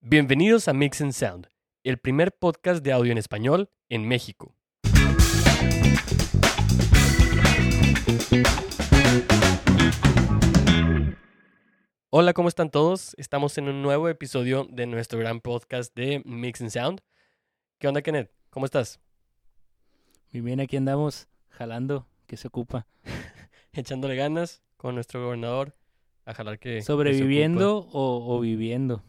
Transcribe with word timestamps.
Bienvenidos 0.00 0.68
a 0.68 0.72
Mix 0.74 1.00
and 1.00 1.12
Sound, 1.12 1.48
el 1.82 1.98
primer 1.98 2.30
podcast 2.32 2.84
de 2.84 2.92
audio 2.92 3.10
en 3.10 3.18
español 3.18 3.70
en 3.88 4.06
México. 4.06 4.54
Hola, 12.10 12.32
¿cómo 12.32 12.48
están 12.48 12.70
todos? 12.70 13.14
Estamos 13.18 13.58
en 13.58 13.68
un 13.68 13.82
nuevo 13.82 14.08
episodio 14.08 14.66
de 14.70 14.86
nuestro 14.86 15.18
gran 15.18 15.40
podcast 15.40 15.94
de 15.94 16.22
Mix 16.24 16.60
and 16.60 16.70
Sound. 16.70 17.00
¿Qué 17.78 17.88
onda, 17.88 18.02
Kenneth? 18.02 18.30
¿Cómo 18.50 18.66
estás? 18.66 19.00
Muy 20.32 20.40
bien, 20.40 20.60
aquí 20.60 20.76
andamos 20.76 21.28
jalando, 21.50 22.06
que 22.26 22.36
se 22.36 22.48
ocupa. 22.48 22.86
Echándole 23.72 24.16
ganas 24.16 24.62
con 24.76 24.94
nuestro 24.94 25.22
gobernador 25.24 25.74
a 26.24 26.34
jalar 26.34 26.58
que... 26.58 26.76
que 26.76 26.80
se 26.80 26.86
¿Sobreviviendo 26.86 27.78
ocupa. 27.78 27.98
o, 27.98 28.36
o 28.36 28.40
viviendo? 28.40 29.02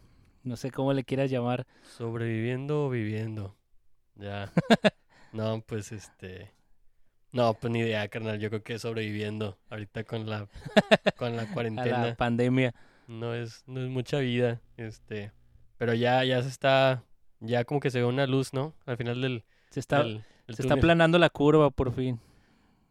No 0.43 0.55
sé 0.55 0.71
cómo 0.71 0.93
le 0.93 1.03
quieras 1.03 1.29
llamar. 1.29 1.65
Sobreviviendo 1.97 2.85
o 2.85 2.89
viviendo. 2.89 3.55
Ya. 4.15 4.51
no, 5.33 5.61
pues 5.65 5.91
este. 5.91 6.51
No, 7.31 7.53
pues 7.53 7.71
ni 7.71 7.79
idea, 7.79 8.07
carnal. 8.07 8.39
Yo 8.39 8.49
creo 8.49 8.63
que 8.63 8.79
sobreviviendo. 8.79 9.57
Ahorita 9.69 10.03
con 10.03 10.29
la, 10.29 10.47
con 11.17 11.35
la 11.35 11.43
A 11.49 11.53
cuarentena. 11.53 12.07
la 12.07 12.15
pandemia. 12.15 12.73
No 13.07 13.33
es, 13.35 13.63
no 13.67 13.81
es 13.83 13.89
mucha 13.89 14.19
vida. 14.19 14.61
Este. 14.77 15.31
Pero 15.77 15.93
ya, 15.93 16.23
ya 16.23 16.41
se 16.41 16.49
está. 16.49 17.03
Ya 17.39 17.63
como 17.65 17.79
que 17.79 17.89
se 17.91 17.99
ve 17.99 18.05
una 18.05 18.27
luz, 18.27 18.53
¿no? 18.53 18.73
Al 18.85 18.97
final 18.97 19.21
del. 19.21 19.43
Se 19.69 19.79
está, 19.79 19.99
del- 20.03 20.23
del 20.47 20.55
se 20.55 20.63
está 20.63 20.73
aplanando 20.73 21.19
la 21.19 21.29
curva 21.29 21.69
por 21.69 21.93
fin. 21.93 22.19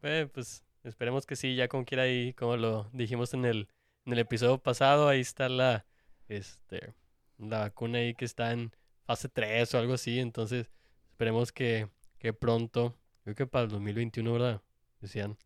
Eh, 0.03 0.29
pues 0.33 0.65
esperemos 0.85 1.27
que 1.27 1.35
sí, 1.35 1.57
ya 1.57 1.67
como 1.67 1.85
quiera 1.85 2.05
ahí, 2.05 2.33
como 2.35 2.57
lo 2.57 2.89
dijimos 2.93 3.35
en 3.35 3.45
el, 3.45 3.69
en 4.07 4.13
el 4.13 4.21
episodio 4.21 4.59
pasado, 4.59 5.09
ahí 5.09 5.19
está 5.21 5.49
la, 5.49 5.85
este, 6.29 6.95
la 7.39 7.61
vacuna 7.61 7.99
ahí 7.99 8.15
que 8.15 8.25
está 8.25 8.53
en 8.53 8.73
fase 9.05 9.29
3 9.29 9.75
o 9.75 9.79
algo 9.79 9.95
así, 9.95 10.19
entonces 10.19 10.69
esperemos 11.11 11.53
que, 11.53 11.89
que 12.19 12.33
pronto, 12.33 12.95
creo 13.25 13.35
que 13.35 13.47
para 13.47 13.65
el 13.65 13.71
2021, 13.71 14.33
¿verdad? 14.33 14.63
Decían, 15.01 15.37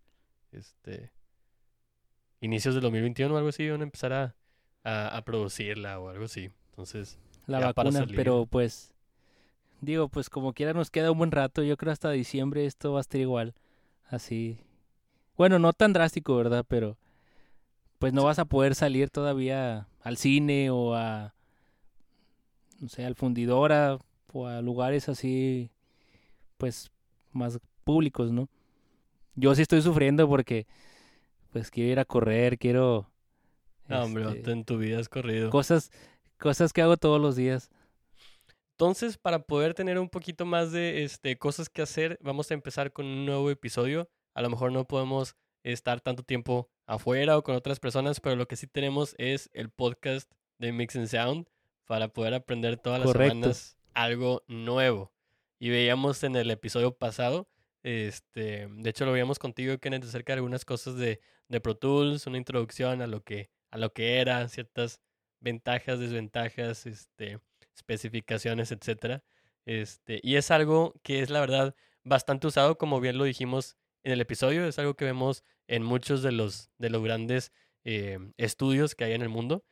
este, 0.50 1.12
inicios 2.40 2.74
del 2.74 2.82
2021 2.82 3.32
o 3.32 3.36
algo 3.36 3.50
así, 3.50 3.68
van 3.68 3.80
a 3.80 3.84
empezar 3.84 4.12
a, 4.12 4.34
a, 4.84 5.16
a 5.16 5.24
producirla 5.24 5.98
o 6.00 6.08
algo 6.08 6.24
así, 6.24 6.50
entonces, 6.72 7.18
La 7.46 7.60
vacuna, 7.60 8.06
pero 8.16 8.46
pues. 8.46 8.92
Digo, 9.82 10.08
pues 10.08 10.30
como 10.30 10.52
quiera 10.54 10.72
nos 10.72 10.90
queda 10.90 11.10
un 11.10 11.18
buen 11.18 11.32
rato. 11.32 11.62
Yo 11.62 11.76
creo 11.76 11.92
hasta 11.92 12.10
diciembre 12.10 12.64
esto 12.64 12.92
va 12.92 13.00
a 13.00 13.02
estar 13.02 13.20
igual. 13.20 13.54
Así. 14.06 14.58
Bueno, 15.36 15.58
no 15.58 15.72
tan 15.72 15.92
drástico, 15.92 16.34
¿verdad? 16.36 16.64
Pero. 16.66 16.96
Pues 17.98 18.12
no 18.12 18.24
vas 18.24 18.38
a 18.38 18.46
poder 18.46 18.74
salir 18.74 19.10
todavía 19.10 19.86
al 20.00 20.16
cine 20.16 20.70
o 20.70 20.94
a. 20.94 21.34
No 22.82 22.88
sé, 22.88 23.04
al 23.04 23.14
fundidora 23.14 23.96
o 24.32 24.46
a 24.48 24.60
lugares 24.60 25.08
así. 25.08 25.70
Pues 26.58 26.90
más 27.30 27.60
públicos, 27.84 28.32
¿no? 28.32 28.48
Yo 29.36 29.54
sí 29.54 29.62
estoy 29.62 29.82
sufriendo 29.82 30.28
porque. 30.28 30.66
Pues 31.52 31.70
quiero 31.70 31.92
ir 31.92 32.00
a 32.00 32.04
correr, 32.04 32.58
quiero. 32.58 33.08
no, 33.86 34.02
hombre, 34.02 34.38
este, 34.38 34.50
en 34.50 34.64
tu 34.64 34.78
vida 34.78 34.98
has 34.98 35.08
corrido. 35.08 35.50
cosas, 35.50 35.92
cosas 36.38 36.72
que 36.72 36.82
hago 36.82 36.96
todos 36.96 37.20
los 37.20 37.36
días. 37.36 37.70
Entonces, 38.72 39.16
para 39.16 39.44
poder 39.44 39.74
tener 39.74 40.00
un 40.00 40.08
poquito 40.08 40.44
más 40.44 40.72
de 40.72 41.04
este, 41.04 41.38
cosas 41.38 41.68
que 41.68 41.82
hacer, 41.82 42.18
vamos 42.20 42.50
a 42.50 42.54
empezar 42.54 42.92
con 42.92 43.06
un 43.06 43.26
nuevo 43.26 43.48
episodio. 43.48 44.10
A 44.34 44.42
lo 44.42 44.50
mejor 44.50 44.72
no 44.72 44.88
podemos 44.88 45.36
estar 45.62 46.00
tanto 46.00 46.24
tiempo 46.24 46.68
afuera 46.86 47.38
o 47.38 47.44
con 47.44 47.54
otras 47.54 47.78
personas, 47.78 48.18
pero 48.18 48.34
lo 48.34 48.48
que 48.48 48.56
sí 48.56 48.66
tenemos 48.66 49.14
es 49.18 49.50
el 49.52 49.70
podcast 49.70 50.32
de 50.58 50.72
Mix 50.72 50.96
and 50.96 51.06
Sound 51.06 51.51
para 51.86 52.08
poder 52.08 52.34
aprender 52.34 52.76
todas 52.76 53.00
las 53.00 53.06
Correcto. 53.06 53.34
semanas 53.34 53.78
algo 53.94 54.42
nuevo. 54.48 55.12
Y 55.58 55.70
veíamos 55.70 56.22
en 56.24 56.36
el 56.36 56.50
episodio 56.50 56.96
pasado, 56.96 57.48
este, 57.82 58.68
de 58.68 58.90
hecho 58.90 59.04
lo 59.04 59.12
veíamos 59.12 59.38
contigo, 59.38 59.78
Kenneth, 59.78 60.04
acerca 60.04 60.32
de 60.32 60.38
algunas 60.38 60.64
cosas 60.64 60.96
de, 60.96 61.20
de 61.48 61.60
Pro 61.60 61.76
Tools, 61.76 62.26
una 62.26 62.38
introducción 62.38 63.02
a 63.02 63.06
lo 63.06 63.22
que, 63.22 63.50
a 63.70 63.78
lo 63.78 63.92
que 63.92 64.20
era, 64.20 64.48
ciertas 64.48 65.00
ventajas, 65.40 65.98
desventajas, 65.98 66.86
este, 66.86 67.40
especificaciones, 67.74 68.72
etcétera. 68.72 69.22
Este, 69.66 70.20
y 70.22 70.36
es 70.36 70.50
algo 70.50 70.94
que 71.02 71.20
es 71.22 71.30
la 71.30 71.40
verdad 71.40 71.74
bastante 72.04 72.46
usado, 72.46 72.78
como 72.78 73.00
bien 73.00 73.18
lo 73.18 73.24
dijimos 73.24 73.76
en 74.02 74.12
el 74.12 74.20
episodio, 74.20 74.66
es 74.66 74.78
algo 74.78 74.94
que 74.94 75.04
vemos 75.04 75.44
en 75.68 75.84
muchos 75.84 76.22
de 76.22 76.32
los, 76.32 76.70
de 76.78 76.90
los 76.90 77.02
grandes 77.02 77.52
eh, 77.84 78.18
estudios 78.36 78.94
que 78.94 79.04
hay 79.04 79.12
en 79.12 79.22
el 79.22 79.28
mundo. 79.28 79.64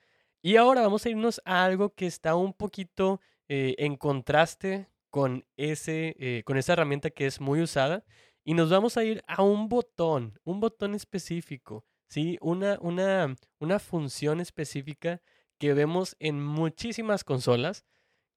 Y 0.42 0.56
ahora 0.56 0.82
vamos 0.82 1.04
a 1.04 1.10
irnos 1.10 1.40
a 1.44 1.64
algo 1.64 1.94
que 1.94 2.06
está 2.06 2.34
un 2.34 2.54
poquito 2.54 3.20
eh, 3.48 3.74
en 3.78 3.96
contraste 3.96 4.88
con, 5.10 5.44
ese, 5.56 6.16
eh, 6.18 6.42
con 6.44 6.56
esa 6.56 6.72
herramienta 6.72 7.10
que 7.10 7.26
es 7.26 7.40
muy 7.40 7.60
usada. 7.60 8.04
Y 8.42 8.54
nos 8.54 8.70
vamos 8.70 8.96
a 8.96 9.04
ir 9.04 9.22
a 9.26 9.42
un 9.42 9.68
botón, 9.68 10.38
un 10.44 10.60
botón 10.60 10.94
específico, 10.94 11.84
¿sí? 12.08 12.38
Una, 12.40 12.78
una, 12.80 13.36
una 13.58 13.78
función 13.78 14.40
específica 14.40 15.20
que 15.58 15.74
vemos 15.74 16.16
en 16.20 16.42
muchísimas 16.42 17.22
consolas 17.22 17.84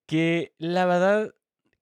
que 0.05 0.53
la 0.57 0.85
verdad 0.85 1.33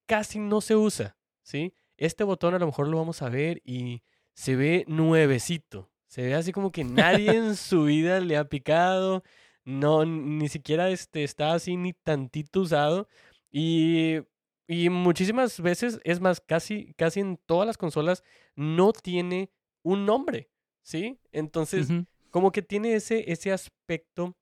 casi 0.06 0.38
no 0.38 0.60
se 0.60 0.76
usa, 0.76 1.16
¿sí? 1.42 1.74
Este 1.96 2.22
botón 2.22 2.54
a 2.54 2.60
lo 2.60 2.66
mejor 2.66 2.86
lo 2.86 2.98
vamos 2.98 3.22
a 3.22 3.28
ver 3.28 3.60
y 3.64 4.02
se 4.34 4.54
ve 4.54 4.84
nuevecito. 4.86 5.90
Se 6.06 6.22
ve 6.22 6.34
así 6.34 6.52
como 6.52 6.70
que 6.70 6.84
nadie 6.84 7.30
en 7.34 7.56
su 7.56 7.84
vida 7.84 8.20
le 8.20 8.36
ha 8.36 8.44
picado, 8.44 9.24
no, 9.64 10.04
ni 10.04 10.48
siquiera 10.48 10.90
este, 10.90 11.24
está 11.24 11.54
así 11.54 11.76
ni 11.76 11.92
tantito 11.92 12.60
usado. 12.60 13.08
Y, 13.50 14.18
y 14.66 14.88
muchísimas 14.88 15.60
veces, 15.60 16.00
es 16.04 16.20
más, 16.20 16.40
casi, 16.40 16.94
casi 16.94 17.20
en 17.20 17.36
todas 17.36 17.66
las 17.66 17.76
consolas 17.76 18.22
no 18.56 18.92
tiene 18.92 19.50
un 19.82 20.06
nombre, 20.06 20.50
¿sí? 20.82 21.18
Entonces, 21.32 21.88
como 22.30 22.52
que 22.52 22.62
tiene 22.62 22.94
ese, 22.94 23.30
ese 23.30 23.52
aspecto 23.52 24.36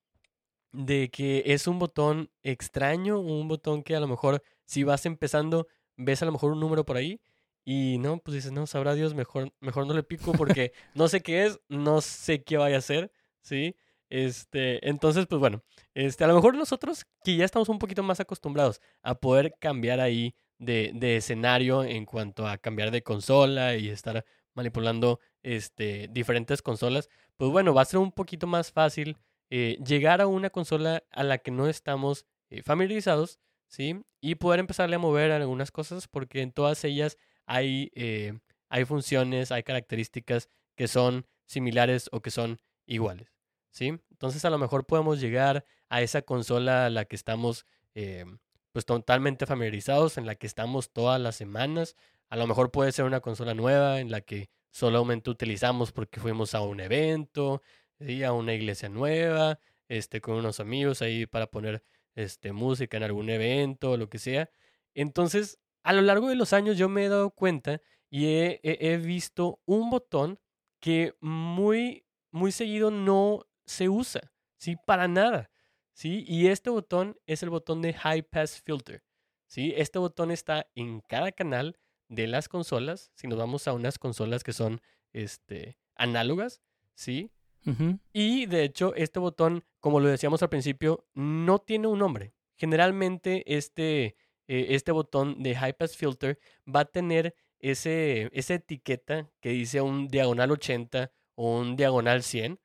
de 0.71 1.09
que 1.09 1.43
es 1.47 1.67
un 1.67 1.79
botón 1.79 2.31
extraño, 2.43 3.19
un 3.19 3.47
botón 3.47 3.83
que 3.83 3.95
a 3.95 3.99
lo 3.99 4.07
mejor 4.07 4.41
si 4.65 4.83
vas 4.83 5.05
empezando, 5.05 5.67
ves 5.97 6.21
a 6.21 6.25
lo 6.25 6.31
mejor 6.31 6.53
un 6.53 6.59
número 6.59 6.85
por 6.85 6.95
ahí 6.95 7.19
y 7.65 7.97
no, 7.99 8.17
pues 8.19 8.35
dices, 8.35 8.51
no, 8.51 8.65
sabrá 8.67 8.95
Dios, 8.95 9.13
mejor, 9.13 9.53
mejor 9.59 9.85
no 9.85 9.93
le 9.93 10.03
pico 10.03 10.31
porque 10.31 10.71
no 10.95 11.07
sé 11.07 11.21
qué 11.21 11.45
es, 11.45 11.59
no 11.67 12.01
sé 12.01 12.43
qué 12.43 12.57
vaya 12.57 12.77
a 12.77 12.81
ser, 12.81 13.11
¿sí? 13.41 13.75
Este, 14.11 14.87
entonces, 14.89 15.25
pues 15.25 15.39
bueno, 15.39 15.63
este, 15.93 16.25
a 16.25 16.27
lo 16.27 16.35
mejor 16.35 16.55
nosotros 16.55 17.05
que 17.23 17.37
ya 17.37 17.45
estamos 17.45 17.69
un 17.69 17.79
poquito 17.79 18.03
más 18.03 18.19
acostumbrados 18.19 18.81
a 19.01 19.15
poder 19.15 19.55
cambiar 19.57 20.01
ahí 20.01 20.35
de, 20.59 20.91
de 20.93 21.15
escenario 21.15 21.83
en 21.85 22.05
cuanto 22.05 22.45
a 22.45 22.57
cambiar 22.57 22.91
de 22.91 23.03
consola 23.03 23.77
y 23.77 23.89
estar 23.89 24.25
manipulando 24.53 25.21
este, 25.43 26.09
diferentes 26.11 26.61
consolas, 26.61 27.09
pues 27.37 27.51
bueno, 27.51 27.73
va 27.73 27.83
a 27.83 27.85
ser 27.85 27.99
un 27.99 28.11
poquito 28.11 28.47
más 28.47 28.71
fácil 28.71 29.17
eh, 29.49 29.77
llegar 29.85 30.21
a 30.21 30.27
una 30.27 30.49
consola 30.49 31.03
a 31.11 31.23
la 31.23 31.37
que 31.37 31.51
no 31.51 31.67
estamos 31.67 32.25
eh, 32.49 32.63
familiarizados, 32.63 33.39
¿sí? 33.67 34.01
Y 34.19 34.35
poder 34.35 34.59
empezarle 34.59 34.97
a 34.97 34.99
mover 34.99 35.31
algunas 35.31 35.71
cosas 35.71 36.09
porque 36.09 36.41
en 36.41 36.51
todas 36.51 36.83
ellas 36.83 37.17
hay, 37.45 37.91
eh, 37.95 38.39
hay 38.69 38.85
funciones, 38.85 39.51
hay 39.51 39.63
características 39.63 40.49
que 40.75 40.87
son 40.87 41.27
similares 41.45 42.09
o 42.11 42.21
que 42.21 42.31
son 42.31 42.59
iguales, 42.85 43.29
¿sí? 43.71 43.87
Entonces 44.11 44.45
a 44.45 44.49
lo 44.49 44.57
mejor 44.57 44.85
podemos 44.85 45.19
llegar 45.19 45.65
a 45.89 46.01
esa 46.01 46.21
consola 46.21 46.85
a 46.85 46.89
la 46.89 47.05
que 47.05 47.15
estamos 47.15 47.65
eh, 47.95 48.25
pues 48.71 48.85
totalmente 48.85 49.45
familiarizados, 49.45 50.17
en 50.17 50.25
la 50.25 50.35
que 50.35 50.47
estamos 50.47 50.91
todas 50.91 51.19
las 51.19 51.35
semanas. 51.35 51.95
A 52.29 52.37
lo 52.37 52.47
mejor 52.47 52.71
puede 52.71 52.91
ser 52.91 53.05
una 53.05 53.19
consola 53.21 53.53
nueva 53.53 53.99
en 53.99 54.11
la 54.11 54.21
que 54.21 54.49
solamente 54.71 55.29
utilizamos 55.29 55.91
porque 55.91 56.19
fuimos 56.21 56.55
a 56.55 56.61
un 56.61 56.79
evento, 56.79 57.61
¿sí? 57.99 58.23
a 58.23 58.31
una 58.33 58.53
iglesia 58.53 58.87
nueva, 58.89 59.59
este, 59.89 60.21
con 60.21 60.35
unos 60.35 60.59
amigos 60.61 61.01
ahí 61.01 61.25
para 61.25 61.47
poner 61.47 61.83
este, 62.15 62.53
música 62.53 62.95
en 62.97 63.03
algún 63.03 63.29
evento 63.29 63.91
o 63.91 63.97
lo 63.97 64.09
que 64.09 64.19
sea. 64.19 64.49
Entonces, 64.93 65.59
a 65.83 65.93
lo 65.93 66.01
largo 66.01 66.29
de 66.29 66.35
los 66.35 66.53
años 66.53 66.77
yo 66.77 66.87
me 66.89 67.05
he 67.05 67.09
dado 67.09 67.31
cuenta 67.31 67.81
y 68.09 68.27
he, 68.27 68.59
he- 68.63 68.97
visto 68.97 69.59
un 69.65 69.89
botón 69.89 70.39
que 70.79 71.15
muy, 71.21 72.05
muy 72.31 72.51
seguido 72.51 72.91
no 72.91 73.45
se 73.65 73.89
usa, 73.89 74.31
¿sí? 74.57 74.75
Para 74.85 75.07
nada, 75.07 75.51
¿sí? 75.93 76.23
Y 76.27 76.47
este 76.47 76.69
botón 76.69 77.17
es 77.25 77.43
el 77.43 77.49
botón 77.49 77.81
de 77.81 77.93
High 77.93 78.23
Pass 78.23 78.61
Filter, 78.61 79.03
¿sí? 79.47 79.73
Este 79.75 79.99
botón 79.99 80.31
está 80.31 80.67
en 80.75 81.01
cada 81.01 81.31
canal 81.31 81.77
de 82.09 82.27
las 82.27 82.49
consolas, 82.49 83.11
si 83.15 83.27
nos 83.27 83.37
vamos 83.37 83.67
a 83.67 83.73
unas 83.73 83.97
consolas 83.97 84.43
que 84.43 84.53
son, 84.53 84.81
este, 85.13 85.77
análogas, 85.95 86.61
¿sí? 86.95 87.31
Y 88.11 88.47
de 88.47 88.63
hecho, 88.63 88.95
este 88.95 89.19
botón, 89.19 89.63
como 89.79 89.99
lo 89.99 90.09
decíamos 90.09 90.41
al 90.41 90.49
principio, 90.49 91.05
no 91.13 91.59
tiene 91.59 91.87
un 91.87 91.99
nombre. 91.99 92.33
Generalmente, 92.55 93.43
este, 93.55 94.15
eh, 94.47 94.67
este 94.69 94.91
botón 94.91 95.43
de 95.43 95.55
High 95.55 95.77
Pass 95.77 95.95
Filter 95.95 96.39
va 96.67 96.81
a 96.81 96.85
tener 96.85 97.35
ese, 97.59 98.29
esa 98.33 98.55
etiqueta 98.55 99.29
que 99.39 99.49
dice 99.49 99.81
un 99.81 100.07
diagonal 100.07 100.51
80 100.51 101.11
o 101.35 101.59
un 101.59 101.75
diagonal 101.75 102.23
100, 102.23 102.59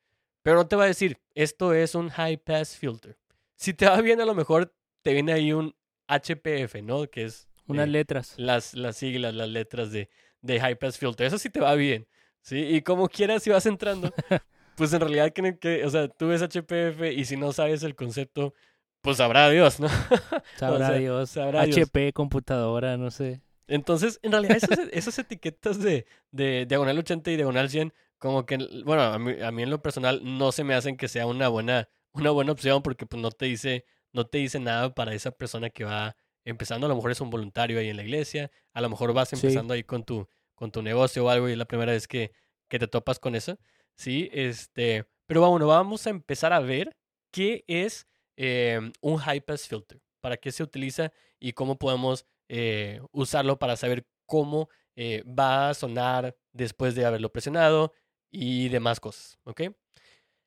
pero 0.46 0.58
no 0.58 0.68
te 0.68 0.76
va 0.76 0.84
a 0.84 0.86
decir, 0.86 1.18
esto 1.34 1.74
es 1.74 1.96
un 1.96 2.08
High 2.08 2.36
Pass 2.36 2.76
Filter. 2.76 3.18
Si 3.56 3.74
te 3.74 3.84
va 3.86 4.00
bien, 4.00 4.20
a 4.20 4.24
lo 4.24 4.32
mejor 4.32 4.72
te 5.02 5.12
viene 5.12 5.32
ahí 5.32 5.52
un 5.52 5.74
HPF, 6.06 6.82
¿no? 6.84 7.10
Que 7.10 7.24
es 7.24 7.48
Unas 7.66 7.88
eh, 7.88 7.90
letras. 7.90 8.34
las, 8.36 8.72
las 8.74 8.96
siglas, 8.96 9.34
las 9.34 9.48
letras 9.48 9.90
de, 9.90 10.08
de 10.42 10.60
High 10.60 10.78
Pass 10.78 10.98
Filter. 10.98 11.26
Eso 11.26 11.38
sí 11.38 11.50
te 11.50 11.58
va 11.58 11.74
bien, 11.74 12.06
¿sí? 12.42 12.58
Y 12.60 12.82
como 12.82 13.08
quieras, 13.08 13.42
si 13.42 13.50
vas 13.50 13.66
entrando, 13.66 14.14
pues 14.76 14.92
en 14.92 15.00
realidad, 15.00 15.32
que, 15.32 15.58
que, 15.58 15.84
o 15.84 15.90
sea, 15.90 16.06
tú 16.06 16.28
ves 16.28 16.42
HPF 16.42 17.02
y 17.12 17.24
si 17.24 17.36
no 17.36 17.52
sabes 17.52 17.82
el 17.82 17.96
concepto, 17.96 18.54
pues 19.00 19.16
sabrá 19.16 19.50
Dios, 19.50 19.80
¿no? 19.80 19.88
Sabrá 20.58 20.90
sea, 20.90 20.96
Dios. 20.96 21.28
sabrá 21.28 21.64
Dios. 21.64 21.76
HP, 21.76 22.12
computadora, 22.12 22.96
no 22.96 23.10
sé. 23.10 23.42
Entonces, 23.66 24.20
en 24.22 24.30
realidad, 24.30 24.58
esas, 24.58 24.78
esas 24.92 25.18
etiquetas 25.18 25.80
de, 25.80 26.06
de 26.30 26.66
diagonal 26.66 27.00
80 27.00 27.32
y 27.32 27.36
diagonal 27.36 27.68
100, 27.68 27.92
como 28.18 28.46
que, 28.46 28.58
bueno, 28.84 29.02
a 29.02 29.18
mí, 29.18 29.40
a 29.42 29.50
mí 29.50 29.62
en 29.62 29.70
lo 29.70 29.82
personal 29.82 30.20
no 30.24 30.52
se 30.52 30.64
me 30.64 30.74
hacen 30.74 30.96
que 30.96 31.08
sea 31.08 31.26
una 31.26 31.48
buena, 31.48 31.88
una 32.12 32.30
buena 32.30 32.52
opción 32.52 32.82
porque 32.82 33.06
pues 33.06 33.20
no 33.22 33.30
te 33.30 33.46
dice, 33.46 33.84
no 34.12 34.26
te 34.26 34.38
dice 34.38 34.58
nada 34.60 34.94
para 34.94 35.14
esa 35.14 35.30
persona 35.32 35.70
que 35.70 35.84
va 35.84 36.16
empezando. 36.44 36.86
A 36.86 36.88
lo 36.88 36.94
mejor 36.96 37.10
es 37.10 37.20
un 37.20 37.30
voluntario 37.30 37.78
ahí 37.78 37.88
en 37.88 37.96
la 37.96 38.02
iglesia, 38.04 38.50
a 38.72 38.80
lo 38.80 38.88
mejor 38.88 39.12
vas 39.12 39.28
Sí. 39.30 39.36
empezando 39.36 39.74
ahí 39.74 39.82
con 39.84 40.04
tu, 40.04 40.28
con 40.54 40.70
tu 40.70 40.82
negocio 40.82 41.24
o 41.24 41.28
algo 41.28 41.48
y 41.48 41.52
es 41.52 41.58
la 41.58 41.66
primera 41.66 41.92
vez 41.92 42.08
que, 42.08 42.32
que 42.68 42.78
te 42.78 42.86
topas 42.88 43.18
con 43.18 43.34
eso. 43.34 43.58
Sí, 43.96 44.28
este, 44.32 45.06
pero 45.26 45.48
bueno, 45.48 45.66
vamos 45.66 46.06
a 46.06 46.10
empezar 46.10 46.52
a 46.52 46.60
ver 46.60 46.96
qué 47.30 47.64
es 47.66 48.06
eh, 48.36 48.80
un 49.00 49.16
high 49.18 49.40
pass 49.40 49.66
filter, 49.66 50.00
para 50.20 50.36
qué 50.36 50.52
se 50.52 50.62
utiliza 50.62 51.12
y 51.38 51.52
cómo 51.52 51.76
podemos 51.78 52.26
eh, 52.48 53.00
usarlo 53.12 53.58
para 53.58 53.76
saber 53.76 54.06
cómo 54.26 54.68
eh, 54.94 55.22
va 55.26 55.68
a 55.70 55.74
sonar 55.74 56.34
después 56.52 56.94
de 56.94 57.04
haberlo 57.04 57.30
presionado 57.32 57.92
y 58.30 58.68
demás 58.68 59.00
cosas, 59.00 59.38
¿ok? 59.44 59.62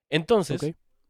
Entonces, 0.09 0.61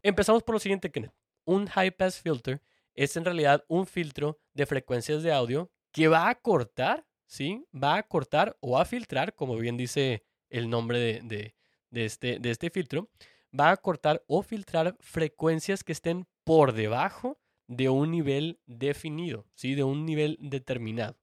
empezamos 0.04 0.44
por 0.44 0.56
lo 0.56 0.60
siguiente, 0.60 0.92
Kenneth. 0.92 1.13
Un 1.45 1.68
high 1.68 1.92
pass 1.92 2.19
filter 2.19 2.62
es 2.95 3.16
en 3.18 3.25
realidad 3.25 3.63
un 3.68 3.86
filtro 3.86 4.39
de 4.54 4.66
frecuencias 4.66 5.24
de 5.24 5.31
audio 5.31 5.71
que 5.92 6.07
va 6.07 6.30
a 6.30 6.36
cortar, 6.36 7.06
¿sí? 7.25 7.66
Va 7.74 7.95
a 7.98 8.04
cortar 8.04 8.57
o 8.60 8.77
a 8.77 8.86
filtrar, 8.86 9.33
como 9.36 9.56
bien 9.57 9.77
dice 9.77 10.24
el 10.50 10.69
nombre 10.69 11.00
de, 11.00 11.21
de- 11.24 11.56
de 11.92 12.06
este, 12.06 12.38
de 12.39 12.51
este 12.51 12.69
filtro, 12.69 13.10
va 13.57 13.72
a 13.72 13.77
cortar 13.77 14.24
o 14.27 14.44
filtrar 14.44 14.95
frecuencias 15.00 15.83
que 15.83 15.92
estén 15.92 16.27
por 16.44 16.74
debajo 16.74 17.39
de 17.68 17.89
un 17.89 18.12
nivel 18.12 18.60
definido, 18.68 19.48
¿sí? 19.56 19.74
De 19.74 19.83
un 19.83 20.06
nivel 20.06 20.38
determinado. 20.39 21.18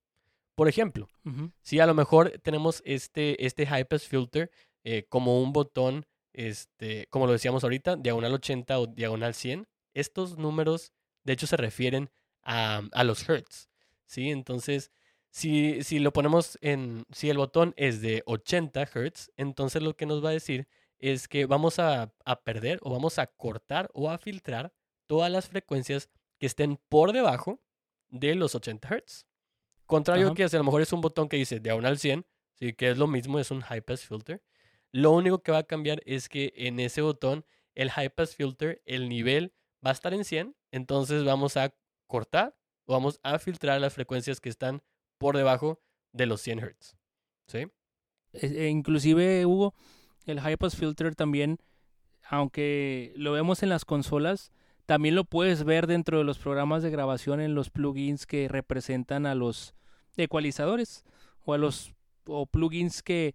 Por 0.56 0.68
ejemplo, 0.68 1.08
si 1.60 1.78
a 1.80 1.86
lo 1.86 1.94
mejor 1.94 2.30
tenemos 2.42 2.82
este, 2.84 3.44
este 3.46 3.66
high 3.66 3.84
pass 3.84 4.08
filter 4.08 4.50
eh, 4.88 5.04
como 5.08 5.42
un 5.42 5.52
botón, 5.52 6.06
este, 6.32 7.08
como 7.10 7.26
lo 7.26 7.32
decíamos 7.32 7.64
ahorita, 7.64 7.96
diagonal 7.96 8.34
80 8.34 8.78
o 8.78 8.86
diagonal 8.86 9.34
100, 9.34 9.66
estos 9.94 10.38
números 10.38 10.92
de 11.24 11.32
hecho 11.32 11.48
se 11.48 11.56
refieren 11.56 12.08
a, 12.44 12.82
a 12.92 13.02
los 13.02 13.28
hertz, 13.28 13.68
¿sí? 14.04 14.30
Entonces, 14.30 14.92
si, 15.28 15.82
si 15.82 15.98
lo 15.98 16.12
ponemos 16.12 16.56
en, 16.60 17.04
si 17.10 17.30
el 17.30 17.36
botón 17.36 17.74
es 17.76 18.00
de 18.00 18.22
80 18.26 18.80
hertz, 18.94 19.32
entonces 19.36 19.82
lo 19.82 19.96
que 19.96 20.06
nos 20.06 20.24
va 20.24 20.28
a 20.28 20.34
decir 20.34 20.68
es 21.00 21.26
que 21.26 21.46
vamos 21.46 21.80
a, 21.80 22.14
a 22.24 22.40
perder 22.44 22.78
o 22.82 22.92
vamos 22.92 23.18
a 23.18 23.26
cortar 23.26 23.90
o 23.92 24.08
a 24.08 24.18
filtrar 24.18 24.72
todas 25.08 25.32
las 25.32 25.48
frecuencias 25.48 26.10
que 26.38 26.46
estén 26.46 26.78
por 26.88 27.12
debajo 27.12 27.60
de 28.08 28.36
los 28.36 28.54
80 28.54 28.86
hertz. 28.88 29.26
Contrario 29.84 30.26
Ajá. 30.26 30.34
que 30.36 30.44
a 30.44 30.48
lo 30.58 30.62
mejor 30.64 30.82
es 30.82 30.92
un 30.92 31.00
botón 31.00 31.28
que 31.28 31.38
dice 31.38 31.58
diagonal 31.58 31.98
100, 31.98 32.24
¿sí? 32.54 32.72
que 32.72 32.90
es 32.90 32.98
lo 32.98 33.08
mismo, 33.08 33.40
es 33.40 33.50
un 33.50 33.62
high 33.62 33.80
pass 33.80 34.06
filter. 34.06 34.40
Lo 34.96 35.12
único 35.12 35.42
que 35.42 35.52
va 35.52 35.58
a 35.58 35.64
cambiar 35.64 36.00
es 36.06 36.30
que 36.30 36.54
en 36.56 36.80
ese 36.80 37.02
botón, 37.02 37.44
el 37.74 37.90
high 37.90 38.08
pass 38.08 38.34
filter, 38.34 38.80
el 38.86 39.10
nivel 39.10 39.52
va 39.84 39.90
a 39.90 39.92
estar 39.92 40.14
en 40.14 40.24
100, 40.24 40.56
entonces 40.70 41.22
vamos 41.22 41.58
a 41.58 41.74
cortar 42.06 42.56
o 42.86 42.94
vamos 42.94 43.20
a 43.22 43.38
filtrar 43.38 43.78
las 43.78 43.92
frecuencias 43.92 44.40
que 44.40 44.48
están 44.48 44.82
por 45.18 45.36
debajo 45.36 45.82
de 46.12 46.24
los 46.24 46.40
100 46.40 46.60
hertz. 46.60 46.96
¿Sí? 47.46 47.66
E 48.32 48.68
inclusive, 48.68 49.44
Hugo, 49.44 49.74
el 50.24 50.40
high 50.40 50.56
pass 50.56 50.74
filter 50.74 51.14
también, 51.14 51.58
aunque 52.22 53.12
lo 53.16 53.32
vemos 53.32 53.62
en 53.62 53.68
las 53.68 53.84
consolas, 53.84 54.50
también 54.86 55.14
lo 55.14 55.24
puedes 55.24 55.64
ver 55.64 55.86
dentro 55.86 56.16
de 56.16 56.24
los 56.24 56.38
programas 56.38 56.82
de 56.82 56.88
grabación 56.88 57.42
en 57.42 57.54
los 57.54 57.68
plugins 57.68 58.24
que 58.24 58.48
representan 58.48 59.26
a 59.26 59.34
los 59.34 59.74
ecualizadores 60.16 61.04
o 61.44 61.52
a 61.52 61.58
los 61.58 61.94
o 62.24 62.46
plugins 62.46 63.02
que, 63.02 63.34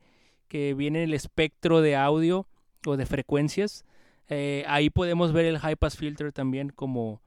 que 0.52 0.74
vienen 0.74 1.04
el 1.04 1.14
espectro 1.14 1.80
de 1.80 1.96
audio 1.96 2.46
o 2.86 2.98
de 2.98 3.06
frecuencias. 3.06 3.86
Eh, 4.28 4.66
ahí 4.68 4.90
podemos 4.90 5.32
ver 5.32 5.46
el 5.46 5.60
high 5.60 5.78
pass 5.78 5.96
filter 5.96 6.34
también 6.34 6.72
como 6.72 7.22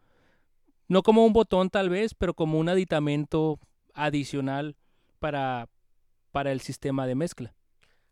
no 0.88 1.03
como 1.03 1.25
un 1.25 1.32
botón 1.32 1.71
tal 1.71 1.88
vez, 1.88 2.12
pero 2.12 2.35
como 2.35 2.59
un 2.59 2.69
aditamento 2.69 3.59
adicional 3.94 4.76
para, 5.21 5.71
para 6.32 6.53
el 6.53 6.61
sistema 6.61 7.06
de 7.06 7.15
mezcla. 7.15 7.55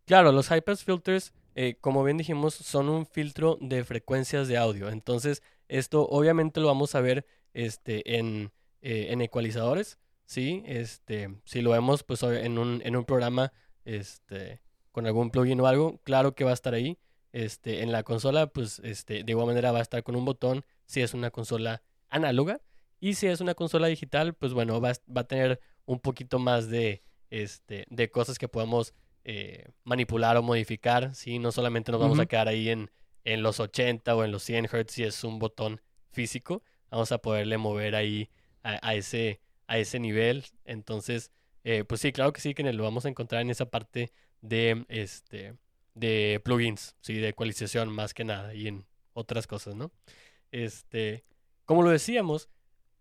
Claro, 0.06 0.32
los 0.32 0.48
high 0.48 0.62
pass 0.62 0.82
filters, 0.82 1.34
eh, 1.56 1.76
como 1.82 2.02
bien 2.04 2.16
dijimos, 2.16 2.54
son 2.54 2.88
un 2.88 3.04
filtro 3.04 3.58
de 3.60 3.84
frecuencias 3.84 4.48
de 4.48 4.56
audio. 4.56 4.88
Entonces, 4.88 5.42
esto 5.68 6.08
obviamente 6.08 6.58
lo 6.58 6.68
vamos 6.68 6.94
a 6.94 7.02
ver 7.02 7.26
este, 7.52 8.16
en, 8.16 8.50
eh, 8.80 9.08
en 9.10 9.20
ecualizadores, 9.20 9.98
¿sí? 10.24 10.62
Este, 10.64 11.36
si 11.44 11.60
lo 11.60 11.72
vemos 11.72 12.02
pues 12.02 12.22
en 12.22 12.56
un, 12.56 12.80
en 12.82 12.96
un 12.96 13.04
programa 13.04 13.52
este, 13.84 14.62
con 14.92 15.06
algún 15.06 15.30
plugin 15.30 15.60
o 15.60 15.66
algo, 15.66 15.98
claro 16.04 16.34
que 16.34 16.44
va 16.44 16.50
a 16.50 16.54
estar 16.54 16.74
ahí. 16.74 16.98
Este, 17.32 17.82
en 17.82 17.92
la 17.92 18.02
consola, 18.02 18.46
pues 18.48 18.78
este, 18.80 19.24
de 19.24 19.32
igual 19.32 19.46
manera 19.46 19.72
va 19.72 19.78
a 19.78 19.82
estar 19.82 20.02
con 20.02 20.14
un 20.16 20.24
botón 20.24 20.64
si 20.86 21.00
es 21.00 21.14
una 21.14 21.30
consola 21.30 21.82
análoga. 22.10 22.60
Y 23.00 23.14
si 23.14 23.26
es 23.26 23.40
una 23.40 23.54
consola 23.54 23.86
digital, 23.88 24.34
pues 24.34 24.52
bueno, 24.52 24.80
va, 24.80 24.90
a- 24.90 25.12
va 25.12 25.22
a 25.22 25.26
tener 25.26 25.58
un 25.86 25.98
poquito 25.98 26.38
más 26.38 26.68
de, 26.68 27.02
este, 27.30 27.86
de 27.90 28.10
cosas 28.10 28.38
que 28.38 28.48
podamos 28.48 28.94
eh, 29.24 29.66
manipular 29.84 30.36
o 30.36 30.42
modificar, 30.42 31.14
¿sí? 31.14 31.38
No 31.38 31.52
solamente 31.52 31.90
nos 31.90 32.00
vamos 32.00 32.18
a 32.18 32.26
quedar 32.26 32.48
ahí 32.48 32.68
en, 32.68 32.90
en 33.24 33.42
los 33.42 33.60
80 33.60 34.14
o 34.14 34.24
en 34.24 34.30
los 34.32 34.42
100 34.42 34.66
Hz 34.66 34.90
si 34.92 35.04
es 35.04 35.24
un 35.24 35.38
botón 35.38 35.80
físico, 36.10 36.62
vamos 36.90 37.12
a 37.12 37.18
poderle 37.18 37.56
mover 37.56 37.94
ahí 37.94 38.28
a, 38.62 38.78
a 38.86 38.94
ese, 38.94 39.40
a 39.68 39.78
ese 39.78 39.98
nivel. 40.00 40.44
Entonces, 40.64 41.30
eh, 41.64 41.84
pues 41.84 42.00
sí, 42.02 42.12
claro 42.12 42.32
que 42.32 42.40
sí, 42.40 42.52
que 42.54 42.62
lo 42.72 42.82
vamos 42.84 43.06
a 43.06 43.08
encontrar 43.08 43.40
en 43.42 43.50
esa 43.50 43.66
parte 43.70 44.12
de, 44.42 44.84
este, 44.90 45.56
de 45.94 46.40
plugins, 46.44 46.96
¿sí? 47.00 47.14
De 47.14 47.30
ecualización 47.30 47.90
más 47.90 48.14
que 48.14 48.24
nada 48.24 48.54
y 48.54 48.68
en 48.68 48.86
otras 49.14 49.46
cosas, 49.46 49.76
¿no? 49.76 49.92
Este, 50.50 51.24
como 51.64 51.82
lo 51.82 51.90
decíamos, 51.90 52.48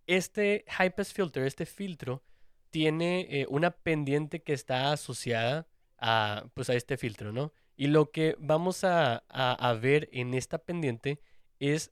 este 0.08 0.66
high 0.70 0.94
filter, 1.14 1.44
este 1.44 1.66
filtro, 1.66 2.24
tiene 2.70 3.28
eh, 3.30 3.46
una 3.50 3.72
pendiente 3.72 4.42
que 4.44 4.54
está 4.54 4.92
asociada 4.94 5.68
a, 5.98 6.46
pues, 6.54 6.70
a 6.70 6.74
este 6.76 6.98
filtro, 6.98 7.32
¿no? 7.34 7.54
Y 7.76 7.88
lo 7.88 8.12
que 8.12 8.36
vamos 8.40 8.84
a, 8.84 9.24
a- 9.30 9.54
a 9.70 9.74
ver 9.74 10.10
en 10.12 10.34
esta 10.34 10.60
pendiente 10.60 11.20
es 11.60 11.92